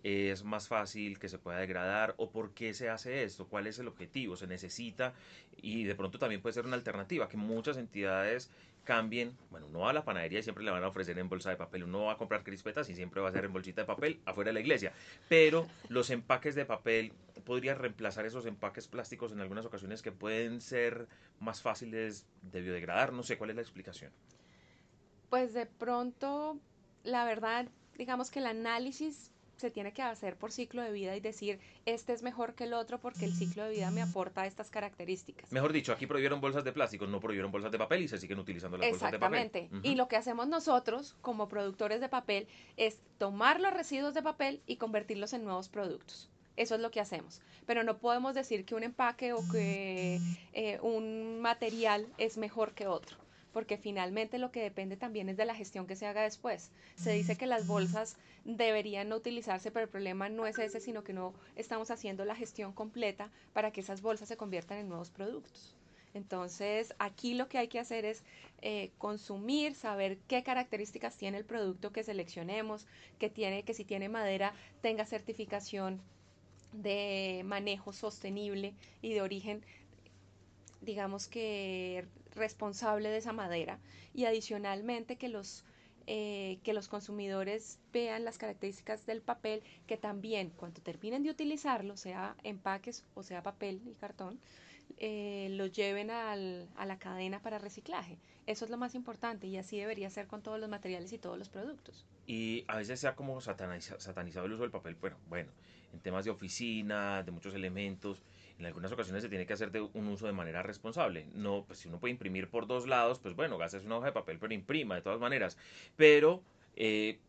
¿Es 0.02 0.46
más 0.46 0.70
fácil 0.70 1.20
que 1.20 1.28
se 1.28 1.38
pueda 1.38 1.60
degradar 1.60 2.14
o 2.16 2.32
por 2.32 2.54
qué 2.54 2.74
se 2.74 2.88
hace 2.88 3.24
esto? 3.24 3.50
¿Cuál 3.50 3.68
es 3.68 3.78
el 3.80 3.90
objetivo? 3.90 4.38
¿Se 4.38 4.48
necesita? 4.48 5.14
Y 5.58 5.84
de 5.84 5.96
pronto 5.96 6.18
también 6.18 6.42
puede 6.42 6.54
ser 6.54 6.66
una 6.66 6.78
alternativa, 6.78 7.28
que 7.28 7.36
muchas 7.36 7.76
entidades 7.76 8.50
cambien, 8.86 9.38
bueno, 9.52 9.68
uno 9.68 9.80
va 9.80 9.90
a 9.90 9.94
la 9.94 10.06
panadería 10.06 10.40
y 10.40 10.44
siempre 10.44 10.64
le 10.64 10.72
van 10.72 10.84
a 10.84 10.88
ofrecer 10.88 11.20
en 11.20 11.28
bolsa 11.28 11.50
de 11.50 11.58
papel, 11.58 11.84
uno 11.84 12.06
va 12.06 12.14
a 12.14 12.18
comprar 12.18 12.44
crispetas 12.44 12.90
y 12.90 12.96
siempre 12.96 13.22
va 13.22 13.30
a 13.30 13.32
ser 13.32 13.46
en 13.46 13.54
bolsita 13.54 13.82
de 13.82 13.88
papel 13.88 14.20
afuera 14.26 14.50
de 14.50 14.54
la 14.54 14.62
iglesia, 14.62 14.94
pero 15.28 15.68
los 15.90 16.10
empaques 16.10 16.56
de 16.56 16.66
papel 16.66 17.12
podrían 17.50 17.80
reemplazar 17.80 18.28
esos 18.28 18.46
empaques 18.46 18.88
plásticos 18.88 19.32
en 19.32 19.40
algunas 19.40 19.66
ocasiones 19.66 20.04
que 20.04 20.12
pueden 20.12 20.62
ser 20.62 21.08
más 21.40 21.64
fáciles 21.64 22.28
de 22.44 22.62
biodegradar, 22.62 23.12
no 23.12 23.24
sé 23.24 23.40
cuál 23.40 23.50
es 23.50 23.56
la 23.56 23.64
explicación. 23.64 24.12
Pues 25.32 25.56
de 25.56 25.66
pronto, 25.66 26.60
la 27.04 27.26
verdad, 27.26 27.68
digamos 27.98 28.30
que 28.30 28.38
el 28.38 28.46
análisis 28.46 29.32
se 29.58 29.72
tiene 29.72 29.94
que 29.94 30.04
hacer 30.04 30.38
por 30.38 30.52
ciclo 30.52 30.84
de 30.84 30.92
vida 30.92 31.16
y 31.16 31.22
decir, 31.22 31.60
este 31.88 32.14
es 32.14 32.22
mejor 32.22 32.54
que 32.54 32.66
el 32.66 32.74
otro 32.74 33.00
porque 33.00 33.26
el 33.26 33.34
ciclo 33.34 33.64
de 33.64 33.72
vida 33.72 33.90
me 33.90 34.04
aporta 34.04 34.46
estas 34.46 34.70
características. 34.70 35.52
Mejor 35.52 35.74
dicho, 35.74 35.92
aquí 35.92 36.06
prohibieron 36.06 36.40
bolsas 36.42 36.64
de 36.64 36.72
plástico, 36.72 37.08
no 37.08 37.20
prohibieron 37.20 37.52
bolsas 37.52 37.72
de 37.72 37.80
papel 37.80 38.04
y 38.04 38.08
se 38.08 38.20
siguen 38.20 38.38
utilizando 38.38 38.78
las 38.78 38.92
bolsas 38.92 39.12
de 39.12 39.18
papel. 39.18 39.40
Exactamente. 39.40 39.90
Y 39.90 39.96
lo 39.96 40.08
que 40.08 40.18
hacemos 40.18 40.48
nosotros 40.48 41.16
como 41.22 41.50
productores 41.50 42.00
de 42.00 42.10
papel 42.10 42.48
es 42.78 43.02
tomar 43.18 43.60
los 43.60 43.74
residuos 43.74 44.14
de 44.14 44.22
papel 44.22 44.62
y 44.68 44.76
convertirlos 44.76 45.34
en 45.34 45.46
nuevos 45.46 45.68
productos. 45.68 46.30
Eso 46.60 46.76
es 46.76 46.82
lo 46.82 46.92
que 46.92 47.00
hacemos. 47.00 47.42
Pero 47.66 47.86
no 47.86 48.00
podemos 48.00 48.36
decir 48.36 48.66
que 48.66 48.76
un 48.76 48.84
empaque 48.84 49.32
o 49.32 49.40
que 49.50 50.20
eh, 50.52 50.78
un 50.82 51.40
material 51.40 52.06
es 52.18 52.38
mejor 52.38 52.74
que 52.74 52.86
otro 52.86 53.16
porque 53.54 53.78
finalmente 53.78 54.38
lo 54.38 54.52
que 54.52 54.62
depende 54.62 54.96
también 54.96 55.28
es 55.28 55.36
de 55.36 55.44
la 55.44 55.56
gestión 55.56 55.88
que 55.88 55.96
se 55.96 56.06
haga 56.06 56.22
después. 56.22 56.70
Se 56.96 57.14
dice 57.14 57.36
que 57.36 57.48
las 57.48 57.66
bolsas 57.66 58.16
deberían 58.46 59.10
no 59.10 59.16
utilizarse, 59.16 59.72
pero 59.72 59.86
el 59.86 59.90
problema 59.90 60.30
no 60.30 60.46
es 60.46 60.60
ese, 60.60 60.80
sino 60.80 61.04
que 61.04 61.14
no 61.14 61.34
estamos 61.56 61.90
haciendo 61.90 62.26
la 62.26 62.36
gestión 62.36 62.74
completa 62.74 63.32
para 63.54 63.72
que 63.72 63.82
esas 63.82 64.04
bolsas 64.04 64.28
se 64.28 64.38
conviertan 64.38 64.78
en 64.78 64.88
nuevos 64.88 65.10
productos. 65.10 65.76
Entonces, 66.14 66.94
aquí 67.00 67.34
lo 67.34 67.50
que 67.50 67.58
hay 67.58 67.70
que 67.70 67.80
hacer 67.80 68.06
es 68.06 68.24
eh, 68.62 68.92
consumir, 69.00 69.74
saber 69.74 70.20
qué 70.28 70.44
características 70.44 71.18
tiene 71.18 71.40
el 71.40 71.46
producto 71.46 71.92
que 71.92 72.04
seleccionemos, 72.04 72.86
que 73.18 73.32
tiene, 73.32 73.64
que 73.64 73.74
si 73.74 73.84
tiene 73.84 74.10
madera 74.10 74.54
tenga 74.82 75.06
certificación 75.06 76.02
de 76.72 77.42
manejo 77.46 77.94
sostenible 77.94 78.74
y 79.02 79.14
de 79.14 79.22
origen 79.22 79.64
digamos 80.82 81.28
que 81.28 82.06
responsable 82.36 83.10
de 83.10 83.18
esa 83.18 83.34
madera. 83.34 83.80
Y 84.14 84.26
adicionalmente 84.26 85.18
que 85.18 85.30
los 85.30 85.64
eh, 86.08 86.58
que 86.64 86.74
los 86.74 86.88
consumidores 86.88 87.78
vean 87.94 88.26
las 88.26 88.40
características 88.40 89.06
del 89.06 89.22
papel 89.22 89.62
que 89.86 89.96
también 89.96 90.50
cuando 90.50 90.82
terminen 90.82 91.22
de 91.22 91.30
utilizarlo 91.30 91.98
sea 91.98 92.36
empaques 92.44 93.04
o 93.14 93.22
sea 93.22 93.44
papel 93.44 93.80
y 93.86 93.94
cartón 93.94 94.40
eh, 94.98 95.48
lo 95.52 95.68
lleven 95.68 96.12
al, 96.12 96.68
a 96.76 96.86
la 96.86 96.98
cadena 97.00 97.42
para 97.42 97.58
reciclaje 97.58 98.18
eso 98.48 98.66
es 98.66 98.72
lo 98.72 98.78
más 98.78 98.96
importante 98.96 99.48
y 99.48 99.58
así 99.58 99.78
debería 99.78 100.10
ser 100.10 100.28
con 100.28 100.42
todos 100.42 100.60
los 100.60 100.70
materiales 100.70 101.14
y 101.14 101.18
todos 101.18 101.38
los 101.38 101.50
productos 101.50 102.06
y 102.28 102.66
a 102.68 102.78
veces 102.78 103.00
se 103.00 103.08
ha 103.08 103.16
como 103.16 103.40
satanizado 103.42 104.46
el 104.46 104.54
uso 104.54 104.64
del 104.64 104.72
papel 104.72 104.96
bueno 104.96 105.18
bueno 105.28 105.52
en 105.94 106.00
temas 106.00 106.26
de 106.26 106.32
oficina 106.32 107.24
de 107.24 107.32
muchos 107.32 107.54
elementos 107.54 108.22
en 108.60 108.66
algunas 108.66 108.92
ocasiones 108.92 109.24
se 109.24 109.30
tiene 109.30 109.46
que 109.46 109.54
hacer 109.54 109.72
de 109.72 109.80
un 109.82 110.08
uso 110.10 110.28
de 110.28 110.34
manera 110.34 110.62
responsable. 110.62 111.28
No, 111.34 111.64
pues 111.66 111.80
si 111.80 111.88
uno 111.88 111.98
puede 111.98 112.12
imprimir 112.12 112.50
por 112.50 112.68
dos 112.68 112.88
lados, 112.88 113.18
pues 113.20 113.34
bueno, 113.34 113.58
gastes 113.58 113.86
una 113.86 113.98
hoja 113.98 114.08
de 114.08 114.12
papel, 114.12 114.38
pero 114.38 114.54
imprima 114.54 114.96
de 114.96 115.02
todas 115.02 115.20
maneras. 115.20 115.58
Pero 115.96 116.44
eh, 116.76 117.20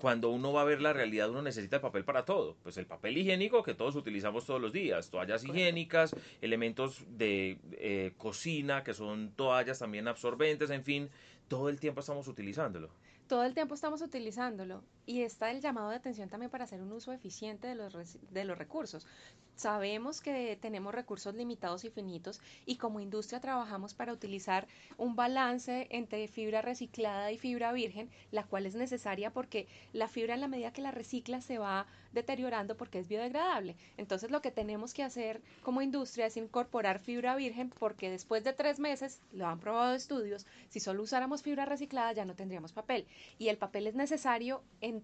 cuando 0.00 0.30
uno 0.30 0.52
va 0.52 0.62
a 0.62 0.64
ver 0.64 0.80
la 0.80 0.92
realidad, 0.92 1.30
uno 1.30 1.42
necesita 1.42 1.76
el 1.76 1.82
papel 1.82 2.04
para 2.04 2.24
todo. 2.24 2.56
Pues 2.62 2.76
el 2.78 2.86
papel 2.86 3.18
higiénico 3.18 3.62
que 3.62 3.74
todos 3.74 3.94
utilizamos 3.94 4.46
todos 4.46 4.60
los 4.60 4.72
días, 4.72 5.10
toallas 5.10 5.44
higiénicas, 5.44 6.16
elementos 6.40 7.04
de 7.18 7.58
eh, 7.72 8.12
cocina 8.16 8.82
que 8.82 8.94
son 8.94 9.32
toallas 9.36 9.78
también 9.78 10.08
absorbentes, 10.08 10.70
en 10.70 10.82
fin, 10.82 11.10
todo 11.48 11.68
el 11.68 11.78
tiempo 11.78 12.00
estamos 12.00 12.26
utilizándolo. 12.28 12.88
Todo 13.28 13.44
el 13.44 13.54
tiempo 13.54 13.74
estamos 13.74 14.00
utilizándolo 14.02 14.82
y 15.10 15.22
está 15.22 15.50
el 15.50 15.60
llamado 15.60 15.90
de 15.90 15.96
atención 15.96 16.28
también 16.28 16.52
para 16.52 16.62
hacer 16.62 16.80
un 16.80 16.92
uso 16.92 17.12
eficiente 17.12 17.66
de 17.66 17.74
los, 17.74 17.92
de 18.30 18.44
los 18.44 18.56
recursos. 18.56 19.08
Sabemos 19.56 20.20
que 20.20 20.56
tenemos 20.62 20.94
recursos 20.94 21.34
limitados 21.34 21.84
y 21.84 21.90
finitos 21.90 22.40
y 22.64 22.76
como 22.76 23.00
industria 23.00 23.40
trabajamos 23.40 23.92
para 23.92 24.12
utilizar 24.12 24.68
un 24.98 25.16
balance 25.16 25.88
entre 25.90 26.28
fibra 26.28 26.62
reciclada 26.62 27.32
y 27.32 27.38
fibra 27.38 27.72
virgen, 27.72 28.08
la 28.30 28.44
cual 28.44 28.66
es 28.66 28.76
necesaria 28.76 29.32
porque 29.32 29.66
la 29.92 30.06
fibra 30.06 30.34
en 30.34 30.42
la 30.42 30.48
medida 30.48 30.72
que 30.72 30.80
la 30.80 30.92
recicla 30.92 31.40
se 31.40 31.58
va 31.58 31.88
deteriorando 32.12 32.76
porque 32.76 33.00
es 33.00 33.08
biodegradable. 33.08 33.76
Entonces 33.96 34.30
lo 34.30 34.40
que 34.40 34.50
tenemos 34.50 34.94
que 34.94 35.02
hacer 35.02 35.42
como 35.62 35.82
industria 35.82 36.26
es 36.26 36.36
incorporar 36.36 37.00
fibra 37.00 37.36
virgen 37.36 37.70
porque 37.70 38.10
después 38.10 38.44
de 38.44 38.52
tres 38.52 38.78
meses, 38.78 39.20
lo 39.32 39.46
han 39.46 39.60
probado 39.60 39.94
estudios, 39.94 40.46
si 40.68 40.80
solo 40.80 41.02
usáramos 41.02 41.42
fibra 41.42 41.64
reciclada 41.66 42.12
ya 42.12 42.24
no 42.24 42.34
tendríamos 42.34 42.72
papel. 42.72 43.06
Y 43.38 43.48
el 43.48 43.58
papel 43.58 43.86
es 43.86 43.94
necesario 43.94 44.62
en 44.80 44.99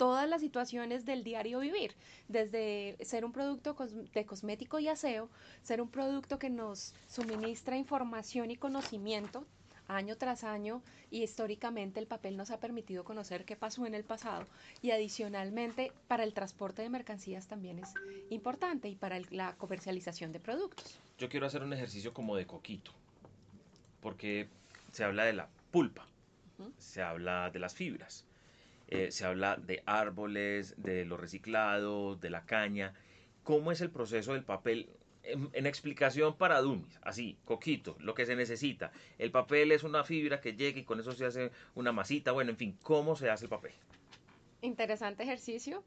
todas 0.00 0.26
las 0.26 0.40
situaciones 0.40 1.04
del 1.04 1.22
diario 1.22 1.58
vivir, 1.58 1.94
desde 2.26 2.96
ser 3.02 3.22
un 3.26 3.32
producto 3.32 3.76
de 4.14 4.24
cosmético 4.24 4.78
y 4.78 4.88
aseo, 4.88 5.28
ser 5.62 5.82
un 5.82 5.90
producto 5.90 6.38
que 6.38 6.48
nos 6.48 6.94
suministra 7.06 7.76
información 7.76 8.50
y 8.50 8.56
conocimiento 8.56 9.44
año 9.88 10.16
tras 10.16 10.42
año 10.42 10.82
y 11.10 11.22
históricamente 11.22 12.00
el 12.00 12.06
papel 12.06 12.38
nos 12.38 12.50
ha 12.50 12.60
permitido 12.60 13.04
conocer 13.04 13.44
qué 13.44 13.56
pasó 13.56 13.84
en 13.84 13.94
el 13.94 14.04
pasado 14.04 14.46
y 14.80 14.92
adicionalmente 14.92 15.92
para 16.08 16.24
el 16.24 16.32
transporte 16.32 16.80
de 16.80 16.88
mercancías 16.88 17.46
también 17.46 17.78
es 17.78 17.92
importante 18.30 18.88
y 18.88 18.94
para 18.94 19.20
la 19.28 19.54
comercialización 19.56 20.32
de 20.32 20.40
productos. 20.40 20.98
Yo 21.18 21.28
quiero 21.28 21.44
hacer 21.44 21.62
un 21.62 21.74
ejercicio 21.74 22.14
como 22.14 22.36
de 22.36 22.46
coquito, 22.46 22.92
porque 24.00 24.48
se 24.92 25.04
habla 25.04 25.24
de 25.24 25.34
la 25.34 25.50
pulpa, 25.70 26.06
se 26.78 27.02
habla 27.02 27.50
de 27.50 27.58
las 27.58 27.74
fibras, 27.74 28.24
eh, 28.90 29.10
se 29.10 29.24
habla 29.24 29.56
de 29.56 29.82
árboles, 29.86 30.74
de 30.76 31.04
lo 31.04 31.16
reciclado, 31.16 32.16
de 32.16 32.30
la 32.30 32.44
caña. 32.44 32.94
¿Cómo 33.42 33.72
es 33.72 33.80
el 33.80 33.90
proceso 33.90 34.34
del 34.34 34.44
papel? 34.44 34.90
en, 35.22 35.66
explicación 35.66 36.36
para 36.36 36.60
dummies, 36.60 36.98
así, 37.02 37.36
coquito, 37.44 37.96
lo 38.00 38.14
que 38.14 38.26
se 38.26 38.36
necesita. 38.36 38.92
El 39.18 39.30
papel 39.30 39.72
es 39.72 39.82
una 39.82 40.04
fibra 40.04 40.40
que 40.40 40.54
llega 40.54 40.78
y 40.78 40.84
con 40.84 41.00
eso 41.00 41.12
se 41.12 41.26
hace 41.26 41.50
una 41.74 41.92
masita, 41.92 42.32
bueno, 42.32 42.50
en 42.50 42.56
fin, 42.56 42.78
¿cómo 42.82 43.16
se 43.16 43.30
hace 43.30 43.44
el 43.44 43.50
papel? 43.50 43.72
Interesante 44.62 45.22
ejercicio. 45.22 45.82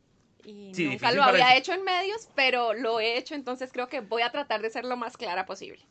Y 0.45 0.73
nunca 0.73 1.11
lo 1.13 1.23
había 1.23 1.55
hecho 1.55 1.73
en 1.73 1.83
medios, 1.83 2.27
pero 2.35 2.73
lo 2.73 2.99
he 2.99 3.17
hecho, 3.17 3.33
entonces 3.33 3.71
creo 3.71 3.87
que 3.87 4.01
voy 4.01 4.23
a 4.23 4.31
tratar 4.31 4.61
de 4.61 4.69
ser 4.69 4.83
lo 4.83 4.97
más 4.97 5.15
clara 5.15 5.45
posible. 5.45 5.81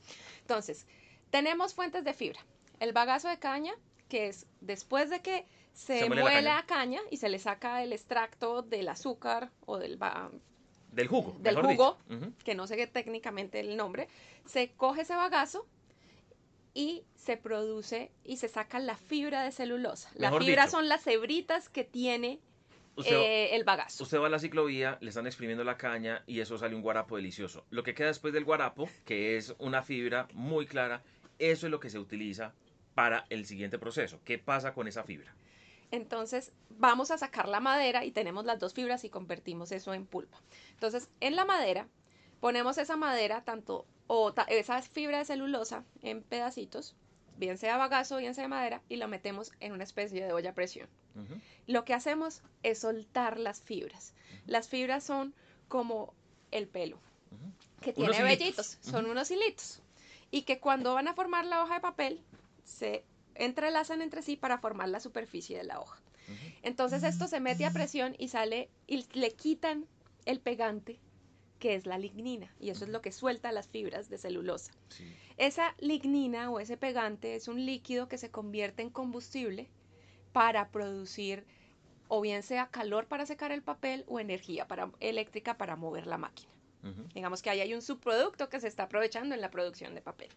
Entonces, 0.40 0.86
tenemos 1.30 1.72
fuentes 1.72 2.04
de 2.04 2.12
fibra. 2.12 2.40
El 2.78 2.92
bagazo 2.92 3.28
de 3.28 3.38
caña, 3.38 3.72
que 4.10 4.26
es 4.26 4.46
después 4.60 5.08
de 5.08 5.22
que 5.22 5.46
se, 5.72 6.08
muele, 6.08 6.42
la, 6.42 6.64
caña. 6.66 7.00
y 7.10 7.16
se 7.16 7.28
le 7.28 7.38
saca 7.38 7.82
el 7.82 7.92
extracto 7.92 8.62
del 8.62 8.88
azúcar 8.88 9.50
o 9.66 9.78
del, 9.78 9.98
del 10.92 11.08
jugo. 11.08 11.36
Del 11.40 11.56
jugo, 11.56 11.98
que 12.44 12.54
no 12.54 12.66
sé 12.66 12.86
técnicamente 12.86 13.60
el 13.60 13.76
nombre, 13.76 14.08
se 14.44 14.72
coge 14.72 15.02
ese 15.02 15.14
bagazo 15.14 15.66
y 16.74 17.04
se 17.14 17.36
produce 17.36 18.10
y 18.24 18.36
se 18.36 18.48
saca 18.48 18.78
la 18.78 18.96
fibra 18.96 19.42
de 19.42 19.52
celulosa. 19.52 20.10
Las 20.14 20.36
fibras 20.38 20.70
son 20.70 20.88
las 20.88 21.06
hebritas 21.06 21.68
que 21.68 21.84
tiene 21.84 22.40
eh, 23.04 23.50
el 23.52 23.64
bagazo. 23.64 24.04
Usted 24.04 24.18
va 24.18 24.26
a 24.26 24.30
la 24.30 24.38
ciclovía, 24.38 24.98
le 25.00 25.08
están 25.08 25.26
exprimiendo 25.26 25.64
la 25.64 25.76
caña 25.76 26.22
y 26.26 26.40
eso 26.40 26.58
sale 26.58 26.74
un 26.74 26.82
guarapo 26.82 27.16
delicioso. 27.16 27.64
Lo 27.70 27.82
que 27.82 27.94
queda 27.94 28.08
después 28.08 28.34
del 28.34 28.44
guarapo, 28.44 28.88
que 29.04 29.36
es 29.36 29.54
una 29.58 29.82
fibra 29.82 30.28
muy 30.34 30.66
clara, 30.66 31.02
eso 31.38 31.66
es 31.66 31.70
lo 31.70 31.80
que 31.80 31.90
se 31.90 31.98
utiliza 31.98 32.52
para 32.94 33.24
el 33.30 33.46
siguiente 33.46 33.78
proceso. 33.78 34.20
¿Qué 34.24 34.38
pasa 34.38 34.74
con 34.74 34.86
esa 34.88 35.02
fibra? 35.02 35.34
Entonces 35.92 36.52
vamos 36.70 37.10
a 37.10 37.18
sacar 37.18 37.48
la 37.48 37.60
madera 37.60 38.04
y 38.04 38.10
tenemos 38.10 38.44
las 38.44 38.58
dos 38.58 38.74
fibras 38.74 39.04
y 39.04 39.10
convertimos 39.10 39.70
eso 39.70 39.94
en 39.94 40.06
pulpa. 40.06 40.40
Entonces 40.72 41.08
en 41.20 41.36
la 41.36 41.44
madera 41.44 41.86
ponemos 42.40 42.78
esa 42.78 42.96
madera, 42.96 43.44
tanto 43.44 43.86
o 44.08 44.34
esa 44.48 44.82
fibra 44.82 45.18
de 45.18 45.26
celulosa 45.26 45.84
en 46.00 46.22
pedacitos, 46.22 46.96
bien 47.36 47.56
sea 47.58 47.76
bagazo, 47.76 48.16
bien 48.16 48.34
sea 48.34 48.48
madera, 48.48 48.82
y 48.88 48.96
lo 48.96 49.06
metemos 49.06 49.52
en 49.60 49.72
una 49.72 49.84
especie 49.84 50.24
de 50.24 50.32
olla 50.32 50.50
a 50.50 50.54
presión. 50.54 50.88
Lo 51.66 51.84
que 51.84 51.94
hacemos 51.94 52.42
es 52.62 52.80
soltar 52.80 53.38
las 53.38 53.60
fibras. 53.60 54.14
Las 54.46 54.68
fibras 54.68 55.04
son 55.04 55.34
como 55.68 56.14
el 56.50 56.68
pelo, 56.68 56.98
que 57.80 57.92
tiene 57.92 58.22
vellitos, 58.22 58.78
son 58.80 59.06
unos 59.06 59.30
hilitos, 59.30 59.80
y 60.30 60.42
que 60.42 60.58
cuando 60.58 60.94
van 60.94 61.08
a 61.08 61.14
formar 61.14 61.44
la 61.44 61.62
hoja 61.62 61.74
de 61.74 61.80
papel, 61.80 62.20
se 62.64 63.04
entrelazan 63.34 64.02
entre 64.02 64.22
sí 64.22 64.36
para 64.36 64.58
formar 64.58 64.88
la 64.88 65.00
superficie 65.00 65.56
de 65.56 65.64
la 65.64 65.80
hoja. 65.80 66.00
Entonces 66.62 67.02
esto 67.02 67.26
se 67.26 67.40
mete 67.40 67.66
a 67.66 67.72
presión 67.72 68.14
y 68.18 68.28
sale 68.28 68.68
y 68.86 69.04
le 69.12 69.32
quitan 69.32 69.86
el 70.24 70.40
pegante 70.40 70.98
que 71.58 71.74
es 71.74 71.86
la 71.86 71.96
lignina 71.98 72.52
y 72.58 72.70
eso 72.70 72.84
es 72.84 72.90
lo 72.90 73.02
que 73.02 73.12
suelta 73.12 73.52
las 73.52 73.68
fibras 73.68 74.08
de 74.08 74.18
celulosa. 74.18 74.72
Esa 75.36 75.74
lignina 75.78 76.50
o 76.50 76.58
ese 76.58 76.76
pegante 76.76 77.36
es 77.36 77.48
un 77.48 77.64
líquido 77.64 78.08
que 78.08 78.18
se 78.18 78.30
convierte 78.30 78.82
en 78.82 78.90
combustible 78.90 79.68
para 80.32 80.68
producir 80.70 81.44
o 82.08 82.20
bien 82.20 82.42
sea 82.42 82.66
calor 82.66 83.06
para 83.06 83.26
secar 83.26 83.52
el 83.52 83.62
papel 83.62 84.04
o 84.08 84.18
energía 84.18 84.66
para, 84.66 84.90
eléctrica 85.00 85.56
para 85.56 85.76
mover 85.76 86.06
la 86.06 86.18
máquina. 86.18 86.50
Digamos 87.14 87.42
que 87.42 87.50
ahí 87.50 87.60
hay 87.60 87.74
un 87.74 87.82
subproducto 87.82 88.48
que 88.48 88.58
se 88.58 88.66
está 88.66 88.82
aprovechando 88.82 89.34
en 89.36 89.40
la 89.40 89.52
producción 89.52 89.94
de 89.94 90.02
papel. 90.02 90.30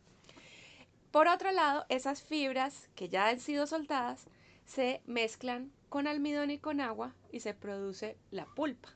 Por 1.16 1.30
otro 1.30 1.54
lado, 1.54 1.86
esas 1.88 2.22
fibras 2.22 2.90
que 2.94 3.08
ya 3.08 3.30
han 3.30 3.40
sido 3.40 3.68
soltadas 3.68 4.26
se 4.66 5.02
mezclan 5.06 5.72
con 5.88 6.08
almidón 6.08 6.52
y 6.52 6.58
con 6.58 6.82
agua 6.82 7.16
y 7.32 7.40
se 7.40 7.54
produce 7.54 8.18
la 8.32 8.44
pulpa. 8.44 8.90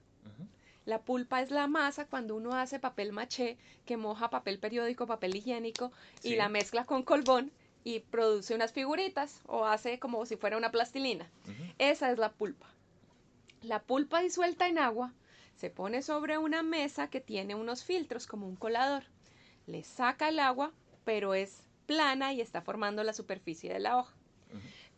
La 0.84 1.00
pulpa 1.02 1.42
es 1.42 1.50
la 1.50 1.68
masa 1.68 2.08
cuando 2.08 2.36
uno 2.36 2.56
hace 2.56 2.78
papel 2.78 3.14
maché 3.14 3.58
que 3.86 3.96
moja 3.96 4.30
papel 4.30 4.60
periódico, 4.60 5.08
papel 5.08 5.38
higiénico 5.38 5.94
y 6.22 6.36
la 6.36 6.50
mezcla 6.50 6.84
con 6.86 7.04
colbón 7.04 7.54
y 7.86 8.02
produce 8.02 8.54
unas 8.54 8.74
figuritas 8.74 9.40
o 9.46 9.64
hace 9.64 9.98
como 9.98 10.26
si 10.26 10.36
fuera 10.36 10.58
una 10.58 10.72
plastilina. 10.72 11.32
Esa 11.78 12.12
es 12.12 12.18
la 12.18 12.34
pulpa. 12.34 12.68
La 13.62 13.82
pulpa 13.82 14.20
disuelta 14.20 14.68
en 14.68 14.78
agua 14.78 15.14
se 15.56 15.70
pone 15.70 16.02
sobre 16.02 16.38
una 16.38 16.64
mesa 16.64 17.10
que 17.10 17.22
tiene 17.22 17.56
unos 17.56 17.86
filtros 17.86 18.28
como 18.28 18.46
un 18.46 18.58
colador. 18.58 19.06
Le 19.68 19.86
saca 19.86 20.28
el 20.28 20.40
agua, 20.40 20.74
pero 21.06 21.34
es 21.34 21.64
plana 21.90 22.34
y 22.34 22.40
está 22.40 22.62
formando 22.62 23.04
la 23.04 23.14
superficie 23.14 23.74
de 23.74 23.80
la 23.80 23.98
hoja. 23.98 24.14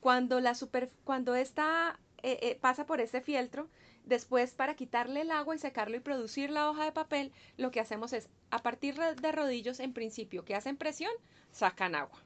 Cuando, 0.01 0.41
la 0.41 0.55
super, 0.55 0.91
cuando 1.05 1.35
esta 1.35 1.97
eh, 2.21 2.37
eh, 2.41 2.57
pasa 2.59 2.85
por 2.85 2.99
ese 2.99 3.21
fieltro, 3.21 3.69
después 4.03 4.53
para 4.53 4.75
quitarle 4.75 5.21
el 5.21 5.31
agua 5.31 5.55
y 5.55 5.59
secarlo 5.59 5.95
y 5.95 6.01
producir 6.01 6.49
la 6.49 6.69
hoja 6.69 6.83
de 6.83 6.91
papel, 6.91 7.31
lo 7.55 7.71
que 7.71 7.79
hacemos 7.79 8.11
es, 8.11 8.27
a 8.49 8.59
partir 8.59 8.95
de 8.97 9.31
rodillos, 9.31 9.79
en 9.79 9.93
principio, 9.93 10.43
que 10.43 10.53
hacen 10.53 10.75
presión, 10.75 11.13
sacan 11.51 11.95
agua. 11.95 12.21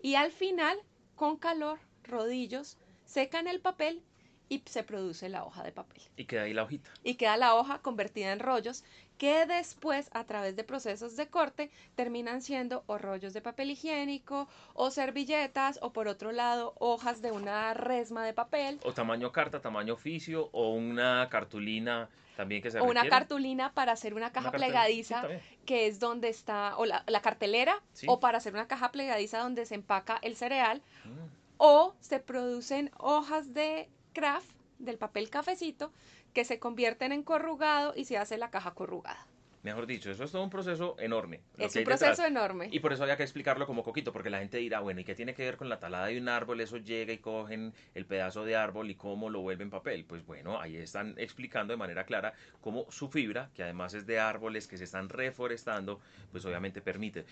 Y 0.00 0.14
al 0.14 0.30
final, 0.30 0.78
con 1.16 1.38
calor, 1.38 1.80
rodillos, 2.04 2.76
secan 3.04 3.48
el 3.48 3.60
papel 3.60 4.04
y 4.48 4.62
se 4.66 4.82
produce 4.82 5.28
la 5.28 5.44
hoja 5.44 5.62
de 5.62 5.72
papel. 5.72 6.02
Y 6.16 6.24
queda 6.24 6.42
ahí 6.42 6.54
la 6.54 6.62
hojita. 6.62 6.90
Y 7.04 7.14
queda 7.14 7.36
la 7.36 7.54
hoja 7.54 7.80
convertida 7.80 8.32
en 8.32 8.40
rollos 8.40 8.84
que 9.18 9.46
después, 9.46 10.08
a 10.12 10.24
través 10.24 10.56
de 10.56 10.64
procesos 10.64 11.16
de 11.16 11.26
corte, 11.28 11.70
terminan 11.96 12.40
siendo 12.40 12.84
o 12.86 12.98
rollos 12.98 13.32
de 13.34 13.42
papel 13.42 13.72
higiénico, 13.72 14.48
o 14.74 14.90
servilletas, 14.90 15.78
o 15.82 15.92
por 15.92 16.06
otro 16.06 16.32
lado, 16.32 16.74
hojas 16.78 17.20
de 17.20 17.32
una 17.32 17.74
resma 17.74 18.24
de 18.24 18.32
papel. 18.32 18.78
O 18.84 18.92
tamaño 18.92 19.32
carta, 19.32 19.60
tamaño 19.60 19.94
oficio, 19.94 20.48
o 20.52 20.72
una 20.72 21.28
cartulina 21.28 22.08
también 22.36 22.62
que 22.62 22.70
se 22.70 22.78
O 22.78 22.84
una 22.84 23.08
cartulina 23.08 23.74
para 23.74 23.90
hacer 23.90 24.14
una 24.14 24.30
caja 24.30 24.52
plegadiza, 24.52 25.26
que 25.66 25.88
es 25.88 25.98
donde 25.98 26.28
está, 26.28 26.76
o 26.76 26.86
la, 26.86 27.20
cartelera, 27.20 27.82
o 28.06 28.20
para 28.20 28.38
hacer 28.38 28.54
una 28.54 28.68
caja 28.68 28.92
plegadiza 28.92 29.40
donde 29.40 29.66
se 29.66 29.74
empaca 29.74 30.20
el 30.22 30.36
cereal, 30.36 30.80
mm. 31.04 31.08
o 31.56 31.96
se 31.98 32.20
producen 32.20 32.92
hojas 32.96 33.52
de 33.54 33.88
craft, 34.18 34.50
del 34.80 34.98
papel 34.98 35.30
cafecito, 35.30 35.92
que 36.34 36.44
se 36.44 36.58
convierten 36.58 37.12
en 37.12 37.22
corrugado 37.22 37.92
y 37.94 38.04
se 38.04 38.18
hace 38.18 38.36
la 38.36 38.50
caja 38.50 38.74
corrugada. 38.74 39.24
Mejor 39.62 39.86
dicho, 39.86 40.10
eso 40.10 40.24
es 40.24 40.32
todo 40.32 40.42
un 40.42 40.50
proceso 40.50 40.96
enorme. 40.98 41.40
Es 41.56 41.76
un 41.76 41.84
proceso 41.84 42.24
enorme. 42.24 42.68
Y 42.72 42.80
por 42.80 42.92
eso 42.92 43.04
había 43.04 43.16
que 43.16 43.22
explicarlo 43.22 43.66
como 43.66 43.84
coquito, 43.84 44.12
porque 44.12 44.30
la 44.30 44.38
gente 44.38 44.58
dirá, 44.58 44.80
bueno, 44.80 45.00
¿y 45.00 45.04
qué 45.04 45.14
tiene 45.14 45.34
que 45.34 45.44
ver 45.44 45.56
con 45.56 45.68
la 45.68 45.78
talada 45.78 46.06
de 46.06 46.18
un 46.18 46.28
árbol? 46.28 46.60
Eso 46.60 46.78
llega 46.78 47.12
y 47.12 47.18
cogen 47.18 47.72
el 47.94 48.06
pedazo 48.06 48.44
de 48.44 48.56
árbol 48.56 48.90
y 48.90 48.96
cómo 48.96 49.30
lo 49.30 49.40
vuelven 49.40 49.70
papel. 49.70 50.04
Pues 50.04 50.26
bueno, 50.26 50.60
ahí 50.60 50.76
están 50.76 51.14
explicando 51.16 51.72
de 51.72 51.76
manera 51.76 52.04
clara 52.04 52.34
cómo 52.60 52.86
su 52.90 53.08
fibra, 53.08 53.50
que 53.54 53.62
además 53.62 53.94
es 53.94 54.06
de 54.06 54.18
árboles 54.18 54.66
que 54.66 54.78
se 54.78 54.84
están 54.84 55.08
reforestando, 55.08 56.00
pues 56.32 56.44
obviamente 56.44 56.80
permite 56.80 57.24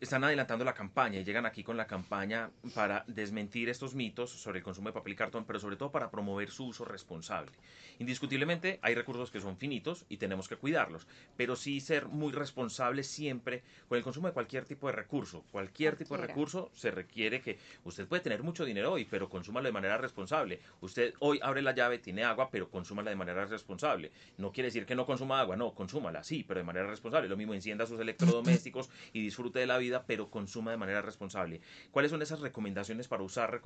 están 0.00 0.22
adelantando 0.22 0.64
la 0.64 0.74
campaña 0.74 1.18
y 1.18 1.24
llegan 1.24 1.44
aquí 1.44 1.64
con 1.64 1.76
la 1.76 1.86
campaña 1.86 2.50
para 2.74 3.04
desmentir 3.08 3.68
estos 3.68 3.94
mitos 3.94 4.30
sobre 4.30 4.58
el 4.58 4.64
consumo 4.64 4.88
de 4.88 4.92
papel 4.92 5.14
y 5.14 5.16
cartón, 5.16 5.44
pero 5.44 5.58
sobre 5.58 5.76
todo 5.76 5.90
para 5.90 6.10
promover 6.10 6.50
su 6.50 6.66
uso 6.66 6.84
responsable. 6.84 7.50
Indiscutiblemente 7.98 8.78
hay 8.82 8.94
recursos 8.94 9.30
que 9.30 9.40
son 9.40 9.56
finitos 9.56 10.04
y 10.08 10.18
tenemos 10.18 10.48
que 10.48 10.56
cuidarlos, 10.56 11.06
pero 11.36 11.56
sí 11.56 11.80
ser 11.80 12.06
muy 12.06 12.32
responsables 12.32 13.08
siempre 13.08 13.62
con 13.88 13.98
el 13.98 14.04
consumo 14.04 14.28
de 14.28 14.34
cualquier 14.34 14.64
tipo 14.64 14.86
de 14.86 14.92
recurso. 14.92 15.44
Cualquier 15.50 15.96
tipo 15.96 16.16
de 16.16 16.26
recurso 16.26 16.70
se 16.74 16.92
requiere 16.92 17.40
que 17.40 17.58
usted 17.84 18.06
puede 18.06 18.22
tener 18.22 18.44
mucho 18.44 18.64
dinero 18.64 18.92
hoy, 18.92 19.04
pero 19.04 19.28
consúmalo 19.28 19.66
de 19.66 19.72
manera 19.72 19.98
responsable. 19.98 20.60
Usted 20.80 21.14
hoy 21.18 21.40
abre 21.42 21.60
la 21.60 21.74
llave, 21.74 21.98
tiene 21.98 22.22
agua, 22.22 22.50
pero 22.50 22.70
consúmala 22.70 23.10
de 23.10 23.16
manera 23.16 23.46
responsable. 23.46 24.12
No 24.36 24.52
quiere 24.52 24.68
decir 24.68 24.86
que 24.86 24.94
no 24.94 25.06
consuma 25.06 25.40
agua, 25.40 25.56
no, 25.56 25.74
consúmala, 25.74 26.22
sí, 26.22 26.44
pero 26.46 26.60
de 26.60 26.64
manera 26.64 26.86
responsable. 26.86 27.28
Lo 27.28 27.36
mismo, 27.36 27.54
encienda 27.54 27.84
sus 27.86 27.98
electrodomésticos 27.98 28.90
y 29.12 29.22
disfrute 29.22 29.58
de 29.58 29.66
la 29.66 29.78
vida 29.78 29.87
pero 30.06 30.30
consuma 30.30 30.70
de 30.70 30.76
manera 30.76 31.02
responsable. 31.02 31.60
¿Cuáles 31.90 32.10
son 32.10 32.22
esas 32.22 32.40
recomendaciones 32.40 33.08
para 33.08 33.22
usar, 33.22 33.60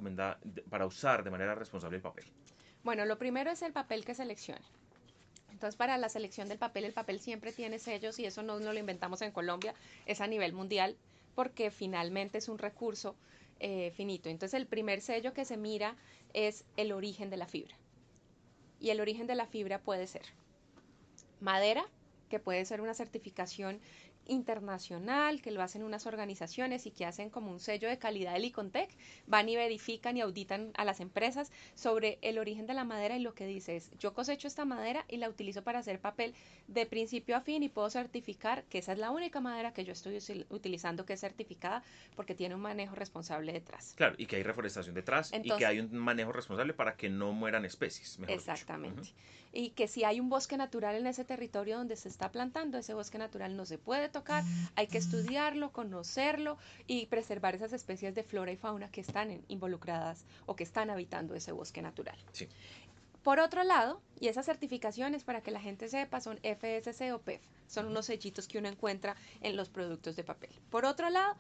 para 0.71 0.87
usar 0.87 1.25
de 1.25 1.31
manera 1.31 1.55
responsable 1.55 1.97
el 1.97 2.03
papel? 2.03 2.25
Bueno, 2.85 3.05
lo 3.05 3.19
primero 3.19 3.51
es 3.51 3.63
el 3.63 3.73
papel 3.73 4.05
que 4.05 4.15
seleccione. 4.15 4.65
Entonces, 5.51 5.77
para 5.77 5.97
la 5.99 6.09
selección 6.09 6.49
del 6.49 6.59
papel, 6.59 6.85
el 6.85 6.93
papel 6.93 7.21
siempre 7.21 7.53
tiene 7.53 7.79
sellos 7.79 8.19
y 8.19 8.25
eso 8.25 8.43
no, 8.43 8.59
lo 8.59 8.79
inventamos 8.79 9.23
en 9.23 9.31
Colombia, 9.31 9.75
es 10.07 10.21
a 10.21 10.27
nivel 10.27 10.53
mundial 10.53 10.97
porque 11.37 11.71
finalmente 11.71 12.39
es 12.39 12.49
un 12.49 12.59
recurso 12.59 13.15
eh, 13.61 13.93
finito. 13.95 14.29
Entonces, 14.29 14.59
el 14.59 14.67
primer 14.67 15.01
sello 15.01 15.33
que 15.33 15.45
se 15.45 15.57
mira 15.57 15.95
es 16.33 16.65
el 16.77 16.91
origen 16.91 17.31
de 17.31 17.37
la 17.37 17.47
fibra. 17.47 17.77
Y 18.81 18.91
el 18.91 19.01
origen 19.01 19.29
de 19.29 19.37
la 19.37 19.47
fibra 19.47 19.79
puede 19.79 20.09
ser 20.09 20.23
madera, 21.41 21.87
que 22.29 22.41
puede 22.41 22.65
ser 22.65 22.81
una 22.81 22.95
certificación 22.95 23.81
internacional 24.27 25.41
que 25.43 25.51
lo 25.51 25.63
hacen 25.63 25.83
unas 25.83 26.07
organizaciones 26.07 26.87
y 26.87 26.91
que 26.91 27.07
hacen 27.07 27.31
como 27.31 27.51
un 27.51 27.61
sello 27.61 27.89
de 27.89 27.99
calidad 27.99 28.35
del 28.35 28.45
Icontec, 28.45 28.91
van 29.27 29.49
y 29.49 29.57
verifican 29.57 30.17
y 30.17 30.21
auditan 30.21 30.73
a 30.75 30.85
las 30.85 31.01
empresas 31.01 31.51
sobre 31.75 32.19
el 32.23 32.39
origen 32.39 32.67
de 32.67 32.75
la 32.75 32.85
madera 32.85 33.17
y 33.17 33.21
lo 33.21 33.35
que 33.35 33.47
dice 33.47 33.77
es, 33.77 33.91
yo 33.99 34.15
cosecho 34.15 34.49
esta 34.49 34.65
madera 34.65 35.05
y 35.09 35.17
la 35.17 35.29
utilizo 35.29 35.63
para 35.63 35.81
hacer 35.81 36.01
papel 36.01 36.35
de 36.69 36.87
principio 36.87 37.37
a 37.37 37.41
fin 37.41 37.63
y 37.63 37.69
puedo 37.69 37.91
certificar 37.91 38.65
que 38.65 38.79
esa 38.79 38.93
es 38.93 38.99
la 38.99 39.11
única 39.11 39.41
madera 39.41 39.73
que 39.73 39.85
yo 39.85 39.93
estoy 39.93 40.19
utilizando 40.51 41.05
que 41.05 41.15
es 41.15 41.21
certificada 41.21 41.83
porque 42.17 42.35
tiene 42.35 42.55
un 42.55 42.61
manejo 42.61 42.95
responsable 42.95 43.53
detrás. 43.53 43.95
Claro, 43.97 44.15
y 44.19 44.27
que 44.27 44.37
hay 44.37 44.43
reforestación 44.43 44.95
detrás 44.95 45.33
y 45.33 45.51
que 45.57 45.67
hay 45.67 45.81
un 45.81 45.97
manejo 45.97 46.33
responsable 46.33 46.75
para 46.75 46.97
que 46.97 47.09
no 47.09 47.33
mueran 47.33 47.65
especies. 47.65 48.19
exactamente. 48.29 49.13
Y 49.53 49.71
que 49.71 49.87
si 49.87 50.05
hay 50.05 50.19
un 50.19 50.31
bosque 50.31 50.57
natural 50.57 50.97
en 50.97 51.07
ese 51.07 51.25
territorio 51.25 51.77
donde 51.77 51.97
se 51.97 52.09
está 52.09 52.33
plantando, 52.33 52.79
ese 52.79 52.95
bosque 52.95 53.19
natural 53.19 53.55
no 53.57 53.67
se 53.67 53.77
puede 53.77 54.09
tocar, 54.13 54.45
hay 54.77 54.87
que 54.87 54.99
estudiarlo, 54.99 55.73
conocerlo 55.73 56.59
y 56.87 57.07
preservar 57.07 57.55
esas 57.55 57.73
especies 57.73 58.15
de 58.15 58.23
flora 58.23 58.53
y 58.53 58.57
fauna 58.57 58.91
que 58.91 59.01
están 59.01 59.43
involucradas 59.49 60.25
o 60.47 60.55
que 60.55 60.65
están 60.65 60.91
habitando 60.91 61.35
ese 61.35 61.53
bosque 61.53 61.83
natural. 61.83 62.17
Sí. 62.33 62.49
Por 63.23 63.39
otro 63.39 63.63
lado, 63.63 64.01
y 64.19 64.29
esas 64.29 64.47
certificaciones 64.47 65.23
para 65.23 65.43
que 65.43 65.53
la 65.53 65.61
gente 65.61 65.89
sepa 65.89 66.21
son 66.21 66.39
FSC 66.39 67.13
o 67.13 67.21
PEF, 67.21 67.41
son 67.69 67.87
unos 67.87 68.07
sellitos 68.07 68.49
que 68.49 68.59
uno 68.59 68.69
encuentra 68.69 69.17
en 69.41 69.57
los 69.57 69.69
productos 69.69 70.17
de 70.17 70.25
papel. 70.25 70.51
Por 70.71 70.85
otro 70.85 71.09
lado, 71.09 71.37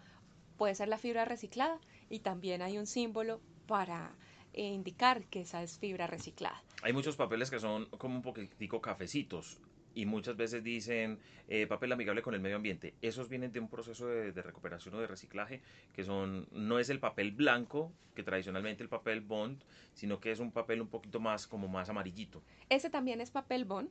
puede 0.59 0.76
ser 0.76 0.88
la 0.88 0.99
fibra 0.99 1.25
reciclada 1.25 1.81
y 2.09 2.21
también 2.21 2.62
hay 2.62 2.79
un 2.79 2.87
símbolo 2.87 3.41
para 3.67 4.12
eh, 4.52 4.69
indicar 4.69 5.25
que 5.25 5.41
esa 5.41 5.62
es 5.62 5.79
fibra 5.79 6.07
reciclada. 6.07 6.62
Hay 6.83 6.93
muchos 6.93 7.17
papeles 7.17 7.50
que 7.50 7.59
son 7.59 7.87
como 7.87 8.14
un 8.14 8.23
poquitico 8.23 8.81
cafecitos 8.81 9.59
y 9.94 10.06
muchas 10.06 10.37
veces 10.37 10.62
dicen 10.62 11.18
eh, 11.49 11.66
papel 11.66 11.92
amigable 11.92 12.22
con 12.22 12.34
el 12.34 12.40
medio 12.40 12.56
ambiente. 12.56 12.94
Esos 13.02 13.28
vienen 13.28 13.52
de 13.52 13.61
un 13.61 13.68
proceso 13.68 14.06
de, 14.06 14.32
recuperación 14.32 14.94
o 14.94 15.00
de 15.00 15.06
reciclaje 15.06 15.61
que 15.92 16.04
son 16.04 16.46
no 16.52 16.78
es 16.78 16.90
el 16.90 17.00
papel 17.00 17.32
blanco 17.32 17.92
que 18.14 18.22
tradicionalmente 18.22 18.82
el 18.82 18.88
papel 18.88 19.20
bond, 19.20 19.62
sino 19.94 20.20
que 20.20 20.30
es 20.30 20.40
un 20.40 20.52
papel 20.52 20.80
un 20.80 20.88
poquito 20.88 21.20
más 21.20 21.46
como 21.46 21.68
más 21.68 21.88
amarillito. 21.88 22.42
Ese 22.68 22.90
también 22.90 23.20
es 23.20 23.30
papel 23.30 23.64
bond. 23.64 23.88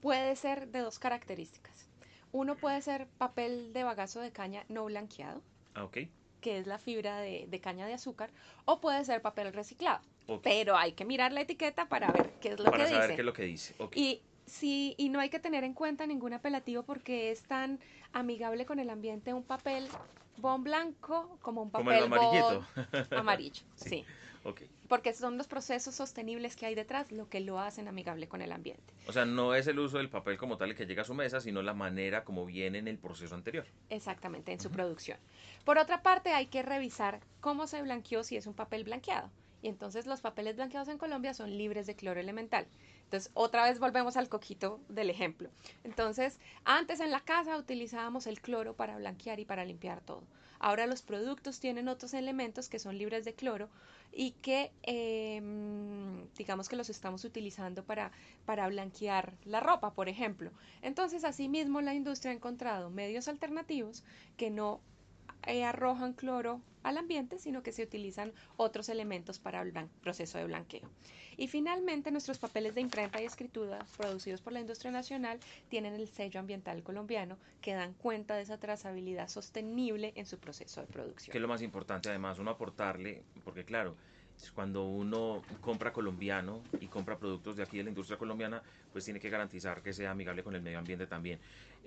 Puede 0.00 0.36
ser 0.36 0.68
de 0.68 0.80
dos 0.80 0.98
características. 0.98 1.88
Uno 2.32 2.56
puede 2.56 2.80
ser 2.80 3.08
papel 3.18 3.72
de 3.72 3.82
bagazo 3.82 4.20
de 4.20 4.30
caña 4.30 4.64
no 4.68 4.84
blanqueado. 4.84 5.42
Ah, 5.74 5.84
ok. 5.84 5.98
Que 6.40 6.58
es 6.58 6.66
la 6.66 6.78
fibra 6.78 7.20
de, 7.20 7.60
caña 7.60 7.86
de 7.86 7.94
azúcar. 7.94 8.30
O 8.64 8.80
puede 8.80 9.04
ser 9.04 9.20
papel 9.20 9.52
reciclado. 9.52 10.00
Pero 10.44 10.76
hay 10.76 10.92
que 10.92 11.04
mirar 11.04 11.32
la 11.32 11.40
etiqueta 11.40 11.88
para 11.88 12.12
ver 12.12 12.30
qué 12.40 12.50
es 12.50 12.60
lo 12.60 12.70
que 12.70 12.78
dice. 12.78 12.90
Para 12.90 13.02
saber 13.02 13.16
qué 13.16 13.22
es 13.22 13.26
lo 13.26 13.32
que 13.32 13.42
dice. 13.42 13.74
Sí, 14.50 14.96
y 14.98 15.10
no 15.10 15.20
hay 15.20 15.30
que 15.30 15.38
tener 15.38 15.62
en 15.62 15.74
cuenta 15.74 16.06
ningún 16.06 16.32
apelativo 16.32 16.82
porque 16.82 17.30
es 17.30 17.42
tan 17.44 17.78
amigable 18.12 18.66
con 18.66 18.80
el 18.80 18.90
ambiente 18.90 19.32
un 19.32 19.44
papel 19.44 19.86
bon 20.38 20.64
blanco 20.64 21.38
como 21.40 21.62
un 21.62 21.70
papel 21.70 22.02
como 22.02 22.16
amarillo. 23.16 23.62
sí. 23.76 24.04
Porque 24.88 25.12
son 25.12 25.38
los 25.38 25.46
procesos 25.46 25.94
sostenibles 25.94 26.56
que 26.56 26.66
hay 26.66 26.74
detrás 26.74 27.12
lo 27.12 27.28
que 27.28 27.40
lo 27.40 27.60
hacen 27.60 27.86
amigable 27.86 28.26
con 28.26 28.42
el 28.42 28.50
ambiente. 28.50 28.92
O 29.06 29.12
sea, 29.12 29.24
no 29.24 29.54
es 29.54 29.68
el 29.68 29.78
uso 29.78 29.98
del 29.98 30.08
papel 30.08 30.36
como 30.36 30.56
tal 30.56 30.70
el 30.70 30.76
que 30.76 30.86
llega 30.86 31.02
a 31.02 31.04
su 31.04 31.14
mesa, 31.14 31.40
sino 31.40 31.62
la 31.62 31.74
manera 31.74 32.24
como 32.24 32.44
viene 32.44 32.78
en 32.78 32.88
el 32.88 32.98
proceso 32.98 33.34
anterior. 33.36 33.66
Exactamente, 33.88 34.50
en 34.50 34.58
su 34.58 34.70
producción. 34.70 35.18
Por 35.64 35.78
otra 35.78 36.02
parte, 36.02 36.30
hay 36.30 36.46
que 36.46 36.62
revisar 36.62 37.20
cómo 37.40 37.68
se 37.68 37.82
blanqueó 37.82 38.24
si 38.24 38.36
es 38.36 38.46
un 38.46 38.54
papel 38.54 38.82
blanqueado. 38.82 39.30
Y 39.62 39.68
entonces 39.68 40.06
los 40.06 40.22
papeles 40.22 40.56
blanqueados 40.56 40.88
en 40.88 40.98
Colombia 40.98 41.34
son 41.34 41.56
libres 41.56 41.86
de 41.86 41.94
cloro 41.94 42.18
elemental. 42.18 42.66
Entonces, 43.10 43.32
otra 43.34 43.64
vez 43.64 43.80
volvemos 43.80 44.16
al 44.16 44.28
coquito 44.28 44.78
del 44.88 45.10
ejemplo. 45.10 45.50
Entonces, 45.82 46.38
antes 46.64 47.00
en 47.00 47.10
la 47.10 47.18
casa 47.18 47.56
utilizábamos 47.56 48.28
el 48.28 48.40
cloro 48.40 48.76
para 48.76 48.96
blanquear 48.98 49.40
y 49.40 49.44
para 49.44 49.64
limpiar 49.64 50.00
todo. 50.00 50.22
Ahora 50.60 50.86
los 50.86 51.02
productos 51.02 51.58
tienen 51.58 51.88
otros 51.88 52.14
elementos 52.14 52.68
que 52.68 52.78
son 52.78 52.96
libres 52.96 53.24
de 53.24 53.34
cloro 53.34 53.68
y 54.12 54.30
que 54.42 54.70
em, 54.84 56.28
digamos 56.36 56.68
que 56.68 56.76
los 56.76 56.88
estamos 56.88 57.24
utilizando 57.24 57.82
para, 57.82 58.12
para 58.44 58.68
blanquear 58.68 59.34
la 59.44 59.58
ropa, 59.58 59.92
por 59.92 60.08
ejemplo. 60.08 60.52
Entonces, 60.80 61.24
asimismo, 61.24 61.80
la 61.80 61.94
industria 61.94 62.30
ha 62.30 62.36
encontrado 62.36 62.90
medios 62.90 63.26
alternativos 63.26 64.04
que 64.36 64.50
no 64.50 64.80
eh, 65.46 65.64
arrojan 65.64 66.12
cloro 66.12 66.60
al 66.82 66.98
ambiente, 66.98 67.38
sino 67.38 67.62
que 67.62 67.72
se 67.72 67.82
utilizan 67.82 68.32
otros 68.56 68.88
elementos 68.88 69.38
para 69.38 69.60
el 69.60 69.72
proceso 70.00 70.38
de 70.38 70.44
blanqueo. 70.44 70.88
Y 71.36 71.48
finalmente, 71.48 72.10
nuestros 72.10 72.38
papeles 72.38 72.74
de 72.74 72.80
imprenta 72.80 73.20
y 73.20 73.24
escritura 73.24 73.78
producidos 73.96 74.40
por 74.40 74.52
la 74.52 74.60
industria 74.60 74.90
nacional 74.90 75.38
tienen 75.68 75.94
el 75.94 76.08
sello 76.08 76.40
ambiental 76.40 76.82
colombiano 76.82 77.38
que 77.60 77.74
dan 77.74 77.94
cuenta 77.94 78.36
de 78.36 78.42
esa 78.42 78.58
trazabilidad 78.58 79.28
sostenible 79.28 80.12
en 80.16 80.26
su 80.26 80.38
proceso 80.38 80.80
de 80.80 80.86
producción. 80.86 81.32
Que 81.32 81.38
es 81.38 81.42
lo 81.42 81.48
más 81.48 81.62
importante, 81.62 82.08
además, 82.08 82.38
uno 82.38 82.50
aportarle, 82.50 83.22
porque 83.44 83.64
claro, 83.64 83.96
cuando 84.54 84.84
uno 84.86 85.42
compra 85.60 85.92
colombiano 85.92 86.62
y 86.80 86.86
compra 86.86 87.18
productos 87.18 87.56
de 87.56 87.62
aquí 87.62 87.78
de 87.78 87.84
la 87.84 87.90
industria 87.90 88.18
colombiana, 88.18 88.62
pues 88.92 89.04
tiene 89.04 89.20
que 89.20 89.28
garantizar 89.28 89.82
que 89.82 89.92
sea 89.92 90.10
amigable 90.10 90.42
con 90.42 90.54
el 90.54 90.62
medio 90.62 90.78
ambiente 90.78 91.06
también. 91.06 91.38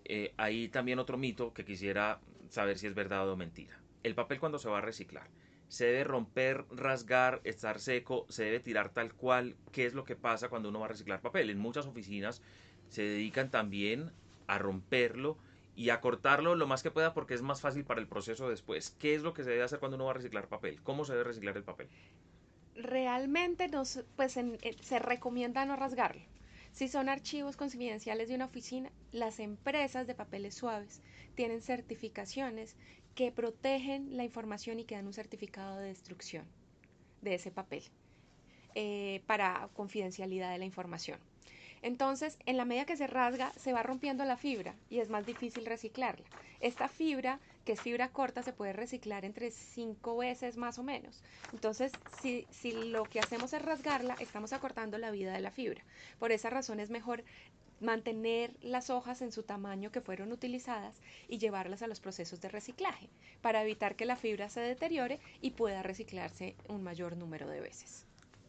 Eh, 0.06 0.34
hay 0.38 0.68
también 0.68 1.00
otro 1.00 1.18
mito 1.18 1.54
que 1.54 1.66
quisiera 1.66 2.20
saber 2.54 2.78
si 2.78 2.86
es 2.86 2.94
verdad 2.94 3.28
o 3.28 3.36
mentira. 3.36 3.80
El 4.04 4.14
papel 4.14 4.40
cuando 4.40 4.60
se 4.60 4.70
va 4.70 4.78
a 4.78 4.82
reciclar, 4.82 5.28
se 5.70 5.86
debe 5.86 6.04
romper, 6.04 6.66
rasgar, 6.70 7.42
estar 7.46 7.80
seco, 7.80 8.28
se 8.30 8.44
debe 8.44 8.60
tirar 8.60 8.90
tal 8.90 9.14
cual. 9.16 9.56
¿Qué 9.72 9.88
es 9.88 9.96
lo 9.96 10.04
que 10.04 10.16
pasa 10.16 10.50
cuando 10.50 10.70
uno 10.70 10.80
va 10.80 10.86
a 10.86 10.90
reciclar 10.90 11.20
papel? 11.20 11.50
En 11.50 11.58
muchas 11.58 11.88
oficinas 11.88 12.44
se 12.90 13.02
dedican 13.02 13.50
también 13.50 14.12
a 14.46 14.60
romperlo 14.60 15.38
y 15.76 15.90
a 15.90 16.00
cortarlo 16.00 16.54
lo 16.54 16.68
más 16.68 16.84
que 16.84 16.92
pueda 16.92 17.16
porque 17.16 17.34
es 17.34 17.42
más 17.42 17.60
fácil 17.60 17.86
para 17.86 18.00
el 18.00 18.08
proceso 18.08 18.48
después. 18.48 18.96
¿Qué 19.00 19.16
es 19.16 19.24
lo 19.24 19.34
que 19.34 19.44
se 19.44 19.50
debe 19.50 19.64
hacer 19.64 19.80
cuando 19.80 19.96
uno 19.96 20.06
va 20.06 20.12
a 20.12 20.16
reciclar 20.16 20.48
papel? 20.48 20.80
¿Cómo 20.84 21.06
se 21.06 21.14
debe 21.14 21.24
reciclar 21.24 21.58
el 21.58 21.64
papel? 21.64 21.88
Realmente 22.76 23.68
pues 24.16 24.40
se 24.82 25.00
recomienda 25.00 25.66
no 25.66 25.76
rasgarlo. 25.76 26.22
Si 26.74 26.88
son 26.88 27.08
archivos 27.08 27.56
confidenciales 27.56 28.30
de 28.30 28.36
una 28.36 28.46
oficina, 28.46 28.92
las 29.12 29.40
empresas 29.40 30.08
de 30.08 30.16
papeles 30.16 30.56
suaves 30.56 31.02
tienen 31.36 31.62
certificaciones 31.62 32.76
que 33.14 33.32
protegen 33.32 34.18
la 34.18 34.24
información 34.24 34.80
y 34.80 34.84
que 34.84 34.96
dan 34.96 35.06
un 35.06 35.14
certificado 35.14 35.78
de 35.78 35.90
destrucción 35.90 36.46
de 37.22 37.36
ese 37.36 37.52
papel 37.52 37.84
eh, 38.74 39.22
para 39.28 39.70
confidencialidad 39.74 40.52
de 40.52 40.58
la 40.58 40.66
información. 40.66 41.20
Entonces, 41.84 42.40
en 42.48 42.58
la 42.58 42.66
medida 42.66 42.86
que 42.86 42.98
se 42.98 43.06
rasga, 43.06 43.54
se 43.56 43.72
va 43.72 43.84
rompiendo 43.84 44.26
la 44.26 44.36
fibra 44.38 44.74
y 44.90 45.00
es 45.00 45.12
más 45.12 45.28
difícil 45.28 45.68
reciclarla. 45.68 46.26
Esta 46.60 46.88
fibra, 46.88 47.40
que 47.66 47.74
es 47.74 47.82
fibra 47.82 48.10
corta, 48.10 48.44
se 48.44 48.54
puede 48.54 48.74
reciclar 48.74 49.26
entre 49.26 49.52
cinco 49.52 50.18
veces 50.18 50.58
más 50.58 50.78
o 50.80 50.84
menos. 50.84 51.24
Entonces, 51.52 51.92
si, 52.22 52.46
si 52.52 52.72
lo 52.72 53.04
que 53.06 53.20
hacemos 53.20 53.54
es 53.54 53.62
rasgarla, 53.62 54.16
estamos 54.20 54.54
acortando 54.54 54.98
la 54.98 55.12
vida 55.12 55.34
de 55.34 55.42
la 55.42 55.52
fibra. 55.52 55.84
Por 56.20 56.32
esa 56.32 56.50
razón 56.50 56.80
es 56.80 56.90
mejor 56.90 57.24
mantener 57.80 58.56
las 58.62 58.90
hojas 58.90 59.22
en 59.22 59.32
su 59.32 59.44
tamaño 59.44 59.92
que 59.92 60.02
fueron 60.02 60.32
utilizadas 60.32 61.02
y 61.28 61.38
llevarlas 61.38 61.82
a 61.82 61.88
los 61.88 62.00
procesos 62.00 62.40
de 62.42 62.50
reciclaje 62.50 63.10
para 63.42 63.62
evitar 63.62 63.96
que 63.96 64.06
la 64.06 64.16
fibra 64.16 64.50
se 64.50 64.62
deteriore 64.62 65.20
y 65.42 65.52
pueda 65.52 65.84
reciclarse 65.84 66.56
un 66.70 66.84
mayor 66.84 67.18
número 67.18 67.48
de 67.48 67.62
veces. 67.62 68.06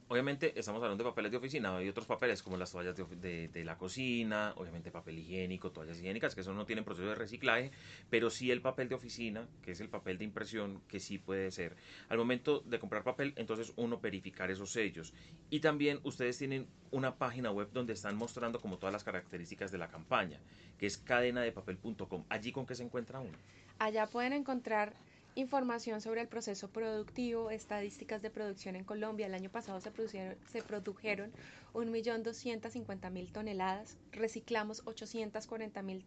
Obviamente 0.09 0.53
estamos 0.59 0.83
hablando 0.83 1.03
de 1.03 1.11
papeles 1.11 1.31
de 1.31 1.39
oficina, 1.39 1.77
hay 1.77 1.89
otros 1.89 2.07
papeles 2.07 2.43
como 2.43 2.59
las 2.59 2.71
toallas 2.71 2.95
de, 2.95 3.49
de, 3.49 3.65
la 3.65 3.79
cocina, 3.79 4.53
obviamente 4.57 4.91
papel 4.91 5.19
higiénico, 5.19 5.73
toallas 5.73 5.99
higiénicas, 5.99 6.35
que 6.35 6.43
eso 6.43 6.53
no 6.53 6.67
tienen 6.67 6.85
proceso 6.85 7.09
de 7.09 7.15
reciclaje, 7.15 7.71
pero 8.11 8.29
sí 8.29 8.51
el 8.51 8.61
papel 8.61 8.91
de 8.91 8.97
oficina, 8.97 9.49
que 9.63 9.71
es 9.71 9.81
el 9.81 9.89
papel 9.89 10.19
de 10.19 10.25
impresión, 10.25 10.83
que 10.89 11.01
sí 11.01 11.19
puede 11.19 11.51
ser. 11.51 11.77
Al 12.11 12.19
momento 12.19 12.61
de 12.61 12.79
comprar 12.79 13.03
papel, 13.03 13.33
entonces 13.37 13.73
uno 13.77 13.99
verificar 13.99 14.51
esos 14.51 14.71
sellos. 14.71 15.15
Y 15.49 15.61
también 15.61 16.01
ustedes 16.03 16.37
tienen 16.37 16.67
una 16.91 17.17
página 17.17 17.51
web 17.51 17.71
donde 17.73 17.95
están 17.95 18.15
mostrando 18.15 18.61
como 18.61 18.77
todas 18.77 18.93
las 18.93 19.05
características 19.05 19.73
de 19.73 19.79
la 19.79 19.89
campaña, 19.89 20.39
que 20.79 20.85
es 20.85 20.99
cadenadepapel.com. 20.99 22.25
¿Allí 22.29 22.53
con 22.53 22.67
qué 22.67 22.75
se 22.75 22.83
encuentra 22.83 23.21
uno? 23.21 23.39
Allá 23.79 24.07
pueden 24.07 24.35
encontrar 24.35 24.95
información 25.35 26.01
sobre 26.01 26.21
el 26.21 26.29
proceso 26.29 26.69
productivo, 26.69 27.51
estadísticas 27.51 28.23
de 28.23 28.31
producción 28.31 28.77
en 28.77 28.85
Colombia. 28.85 29.27
El 29.27 29.35
año 29.35 29.51
pasado 29.51 29.81
se, 29.81 29.91
produjeron, 29.91 30.37
se 30.51 30.63
produjeron 30.63 31.33
1.250.000 31.75 33.33
toneladas, 33.33 33.97
reciclamos 34.13 34.85
840.000 34.85 36.05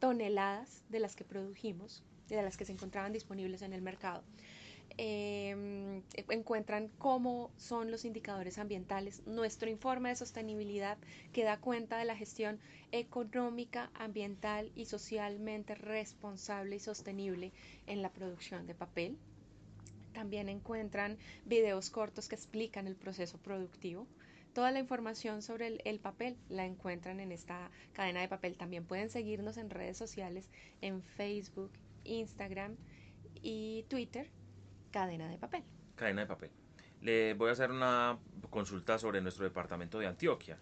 toneladas 0.00 0.82
de 0.88 1.00
las 1.00 1.14
que 1.14 1.24
produjimos, 1.24 2.02
de 2.28 2.42
las 2.42 2.56
que 2.56 2.64
se 2.64 2.72
encontraban 2.72 3.12
disponibles 3.12 3.62
en 3.62 3.72
el 3.72 3.82
mercado. 3.82 4.22
Em, 4.96 6.02
encuentran 6.28 6.88
cómo 6.98 7.50
son 7.56 7.90
los 7.90 8.04
indicadores 8.04 8.58
ambientales, 8.58 9.26
nuestro 9.26 9.68
informe 9.68 10.10
de 10.10 10.16
sostenibilidad 10.16 10.98
que 11.32 11.42
da 11.42 11.58
cuenta 11.58 11.98
de 11.98 12.04
la 12.04 12.16
gestión 12.16 12.60
económica, 12.92 13.90
ambiental 13.94 14.70
y 14.76 14.84
socialmente 14.84 15.74
responsable 15.74 16.76
y 16.76 16.78
sostenible 16.78 17.52
en 17.88 18.02
la 18.02 18.12
producción 18.12 18.68
de 18.68 18.74
papel. 18.74 19.18
También 20.12 20.48
encuentran 20.48 21.18
videos 21.44 21.90
cortos 21.90 22.28
que 22.28 22.36
explican 22.36 22.86
el 22.86 22.94
proceso 22.94 23.38
productivo. 23.38 24.06
Toda 24.52 24.70
la 24.70 24.78
información 24.78 25.42
sobre 25.42 25.66
el, 25.66 25.82
el, 25.84 25.98
papel 25.98 26.36
la 26.48 26.66
encuentran 26.66 27.18
en 27.18 27.32
esta 27.32 27.68
cadena 27.94 28.20
de 28.20 28.28
papel. 28.28 28.56
También 28.56 28.84
pueden 28.84 29.10
seguirnos 29.10 29.56
en 29.56 29.70
redes 29.70 29.96
sociales, 29.96 30.48
en 30.82 31.02
Facebook, 31.02 31.72
Instagram 32.04 32.76
y 33.42 33.84
Twitter 33.88 34.30
cadena 34.94 35.28
de 35.28 35.38
papel. 35.38 35.64
Cadena 35.96 36.20
de 36.20 36.26
papel. 36.28 36.50
Le 37.00 37.34
voy 37.34 37.48
a 37.48 37.52
hacer 37.52 37.72
una 37.72 38.16
consulta 38.48 38.96
sobre 38.96 39.20
nuestro 39.20 39.44
departamento 39.44 39.98
de 39.98 40.06
Antioquia. 40.06 40.56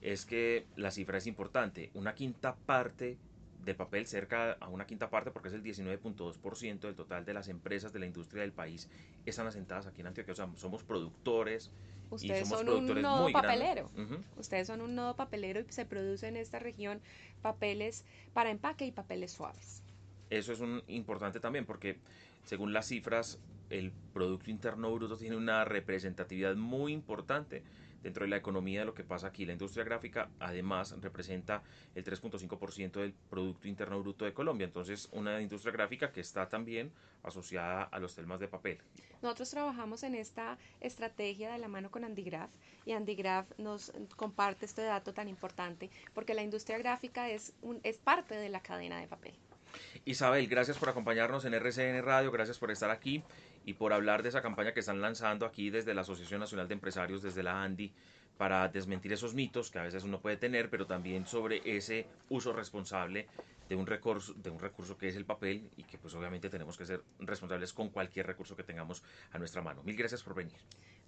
Es 0.00 0.24
que 0.24 0.64
la 0.76 0.90
cifra 0.90 1.18
es 1.18 1.26
importante. 1.26 1.90
Una 1.92 2.14
quinta 2.14 2.54
parte 2.54 3.18
de 3.62 3.74
papel, 3.74 4.06
cerca 4.06 4.52
a 4.52 4.68
una 4.68 4.86
quinta 4.86 5.10
parte, 5.10 5.30
porque 5.30 5.48
es 5.48 5.54
el 5.54 5.62
19.2% 5.62 6.80
del 6.80 6.94
total 6.94 7.26
de 7.26 7.34
las 7.34 7.48
empresas 7.48 7.92
de 7.92 7.98
la 7.98 8.06
industria 8.06 8.42
del 8.42 8.52
país, 8.52 8.88
están 9.26 9.46
asentadas 9.46 9.86
aquí 9.86 10.00
en 10.00 10.06
Antioquia. 10.06 10.32
O 10.32 10.36
sea, 10.36 10.48
somos 10.56 10.82
productores. 10.82 11.70
Ustedes 12.10 12.48
son 12.48 12.66
un 12.70 13.02
nodo 13.02 13.30
papelero. 13.30 13.90
Ustedes 14.38 14.68
son 14.68 14.80
un 14.80 14.94
nodo 14.94 15.16
papelero 15.16 15.60
y 15.60 15.64
se 15.68 15.84
produce 15.84 16.28
en 16.28 16.36
esta 16.36 16.58
región 16.60 17.02
papeles 17.42 18.06
para 18.32 18.50
empaque 18.50 18.86
y 18.86 18.92
papeles 18.92 19.32
suaves. 19.32 19.82
eso 20.30 20.54
es 20.54 20.60
un, 20.60 20.82
importante 20.86 21.40
también 21.40 21.66
porque 21.66 21.98
según 22.46 22.72
las 22.72 22.86
cifras, 22.86 23.38
el 23.70 23.92
Producto 24.12 24.50
Interno 24.50 24.92
Bruto 24.94 25.16
tiene 25.16 25.36
una 25.36 25.64
representatividad 25.64 26.56
muy 26.56 26.92
importante 26.92 27.62
dentro 28.02 28.24
de 28.24 28.30
la 28.30 28.36
economía 28.36 28.80
de 28.80 28.86
lo 28.86 28.94
que 28.94 29.02
pasa 29.02 29.26
aquí. 29.26 29.44
La 29.44 29.52
industria 29.52 29.84
gráfica 29.84 30.30
además 30.38 30.94
representa 31.00 31.62
el 31.94 32.04
3.5% 32.04 33.00
del 33.00 33.12
Producto 33.12 33.66
Interno 33.66 34.00
Bruto 34.00 34.24
de 34.24 34.32
Colombia, 34.32 34.64
entonces 34.64 35.08
una 35.12 35.40
industria 35.40 35.72
gráfica 35.72 36.12
que 36.12 36.20
está 36.20 36.48
también 36.48 36.92
asociada 37.24 37.82
a 37.82 37.98
los 37.98 38.14
temas 38.14 38.38
de 38.38 38.46
papel. 38.46 38.78
Nosotros 39.22 39.50
trabajamos 39.50 40.04
en 40.04 40.14
esta 40.14 40.56
estrategia 40.80 41.52
de 41.52 41.58
la 41.58 41.66
mano 41.66 41.90
con 41.90 42.04
Andigraph 42.04 42.50
y 42.84 42.92
Andigraph 42.92 43.50
nos 43.58 43.92
comparte 44.14 44.66
este 44.66 44.82
dato 44.82 45.12
tan 45.12 45.28
importante 45.28 45.90
porque 46.14 46.34
la 46.34 46.42
industria 46.42 46.78
gráfica 46.78 47.28
es, 47.28 47.54
un, 47.62 47.80
es 47.82 47.98
parte 47.98 48.36
de 48.36 48.48
la 48.48 48.60
cadena 48.60 49.00
de 49.00 49.08
papel. 49.08 49.34
Isabel, 50.04 50.46
gracias 50.46 50.78
por 50.78 50.88
acompañarnos 50.88 51.44
en 51.44 51.54
RCN 51.54 52.02
Radio, 52.02 52.30
gracias 52.30 52.58
por 52.58 52.70
estar 52.70 52.90
aquí 52.90 53.22
y 53.64 53.74
por 53.74 53.92
hablar 53.92 54.22
de 54.22 54.28
esa 54.28 54.42
campaña 54.42 54.72
que 54.72 54.80
están 54.80 55.00
lanzando 55.00 55.46
aquí 55.46 55.70
desde 55.70 55.94
la 55.94 56.02
Asociación 56.02 56.40
Nacional 56.40 56.68
de 56.68 56.74
Empresarios, 56.74 57.22
desde 57.22 57.42
la 57.42 57.62
ANDI, 57.62 57.92
para 58.36 58.68
desmentir 58.68 59.12
esos 59.12 59.34
mitos 59.34 59.70
que 59.70 59.78
a 59.78 59.82
veces 59.82 60.04
uno 60.04 60.20
puede 60.20 60.36
tener, 60.36 60.70
pero 60.70 60.86
también 60.86 61.26
sobre 61.26 61.62
ese 61.64 62.06
uso 62.28 62.52
responsable 62.52 63.26
de 63.68 63.74
un 63.74 63.86
recurso, 63.86 64.34
de 64.34 64.50
un 64.50 64.60
recurso 64.60 64.96
que 64.96 65.08
es 65.08 65.16
el 65.16 65.24
papel 65.24 65.68
y 65.76 65.82
que 65.84 65.98
pues 65.98 66.14
obviamente 66.14 66.48
tenemos 66.48 66.76
que 66.76 66.86
ser 66.86 67.02
responsables 67.18 67.72
con 67.72 67.88
cualquier 67.88 68.26
recurso 68.26 68.56
que 68.56 68.62
tengamos 68.62 69.02
a 69.32 69.38
nuestra 69.38 69.62
mano. 69.62 69.82
Mil 69.82 69.96
gracias 69.96 70.22
por 70.22 70.34
venir. 70.34 70.54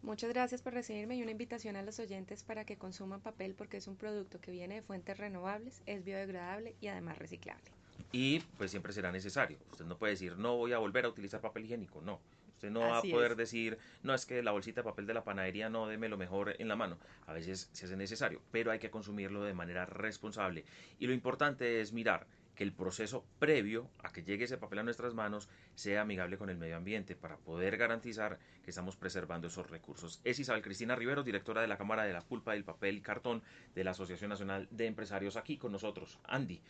Muchas 0.03 0.31
gracias 0.31 0.63
por 0.63 0.73
recibirme 0.73 1.17
y 1.17 1.23
una 1.23 1.33
invitación 1.33 1.77
a 1.77 1.83
los 1.83 1.99
oyentes 1.99 2.43
para 2.43 2.65
que 2.65 2.77
consuman 2.77 3.21
papel 3.21 3.55
porque 3.55 3.77
es 3.77 3.87
un 3.87 3.97
producto 3.97 4.41
que 4.41 4.51
viene 4.51 4.77
de 4.77 4.83
fuentes 4.83 5.19
renovables, 5.19 5.83
es 5.87 6.05
biodegradable 6.05 6.75
y 6.81 6.89
además 6.89 7.19
reciclable. 7.19 7.71
Y 8.13 8.41
pues 8.57 8.71
siempre 8.71 8.93
será 8.93 9.13
necesario. 9.13 9.59
Usted 9.71 9.85
no 9.85 9.99
puede 9.99 10.13
decir, 10.13 10.37
no 10.37 10.57
voy 10.57 10.73
a 10.73 10.79
volver 10.79 11.05
a 11.05 11.09
utilizar 11.09 11.41
papel 11.41 11.65
higiénico, 11.65 12.01
no 12.01 12.21
Usted 12.59 12.71
no 12.73 12.81
va 12.81 12.99
a 12.99 13.03
poder 13.03 13.37
decir, 13.37 13.79
no 14.03 14.13
es 14.15 14.27
que 14.27 14.43
la 14.43 14.51
bolsita 14.51 14.81
de 14.81 14.85
papel 14.85 15.07
de 15.07 15.15
la 15.15 15.23
panadería 15.23 15.69
no 15.69 15.87
deme 15.87 16.09
lo 16.09 16.17
mejor 16.17 16.57
en 16.59 16.67
la 16.67 16.75
mano. 16.75 16.99
A 17.29 17.33
veces 17.33 17.71
se 17.71 17.85
hace 17.85 17.97
necesario, 17.97 18.43
pero 18.51 18.73
hay 18.73 18.81
que 18.81 18.91
consumirlo 18.91 19.45
de 19.45 19.55
manera 19.55 19.87
responsable. 19.87 20.65
Y 20.99 21.07
lo 21.07 21.13
importante 21.13 21.81
es 21.81 21.93
mirar 21.93 22.27
que 22.57 22.65
el 22.65 22.73
proceso 22.73 23.25
previo 23.39 23.89
a 24.03 24.13
que 24.13 24.25
llegue 24.25 24.47
ese 24.47 24.59
papel 24.59 24.81
a 24.81 24.83
nuestras 24.83 25.15
manos 25.15 25.49
sea 25.77 26.01
amigable 26.01 26.37
con 26.37 26.51
el 26.51 26.59
medio 26.59 26.77
ambiente 26.77 27.15
para 27.15 27.37
poder 27.37 27.77
garantizar 27.77 28.41
que 28.65 28.71
estamos 28.71 28.97
preservando 28.97 29.47
esos 29.47 29.71
recursos. 29.71 30.21
Es 30.25 30.41
Isabel 30.41 30.61
Cristina 30.61 30.97
Rivero, 30.97 31.23
directora 31.23 31.63
de 31.63 31.69
la 31.69 31.79
Cámara 31.79 32.03
de 32.03 32.13
la 32.13 32.23
Pulpa 32.23 32.55
del 32.55 32.65
Papel 32.65 32.97
y 32.97 33.03
Cartón 33.03 33.41
de 33.77 33.85
la 33.85 33.93
Asociación 33.93 34.31
Nacional 34.31 34.67
de 34.73 34.87
Empresarios, 34.87 35.37
aquí 35.37 35.59
con 35.59 35.71
nosotros. 35.71 36.19
Andy, 36.25 36.61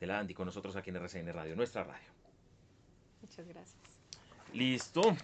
de 0.00 0.06
la 0.06 0.18
Andy, 0.18 0.34
con 0.34 0.46
nosotros 0.46 0.76
aquí 0.76 0.90
en 0.90 0.96
RCN 0.96 1.32
Radio, 1.32 1.56
nuestra 1.56 1.84
radio. 1.84 2.08
Muchas 3.22 3.46
gracias. 3.46 3.76
Listo. 4.52 5.16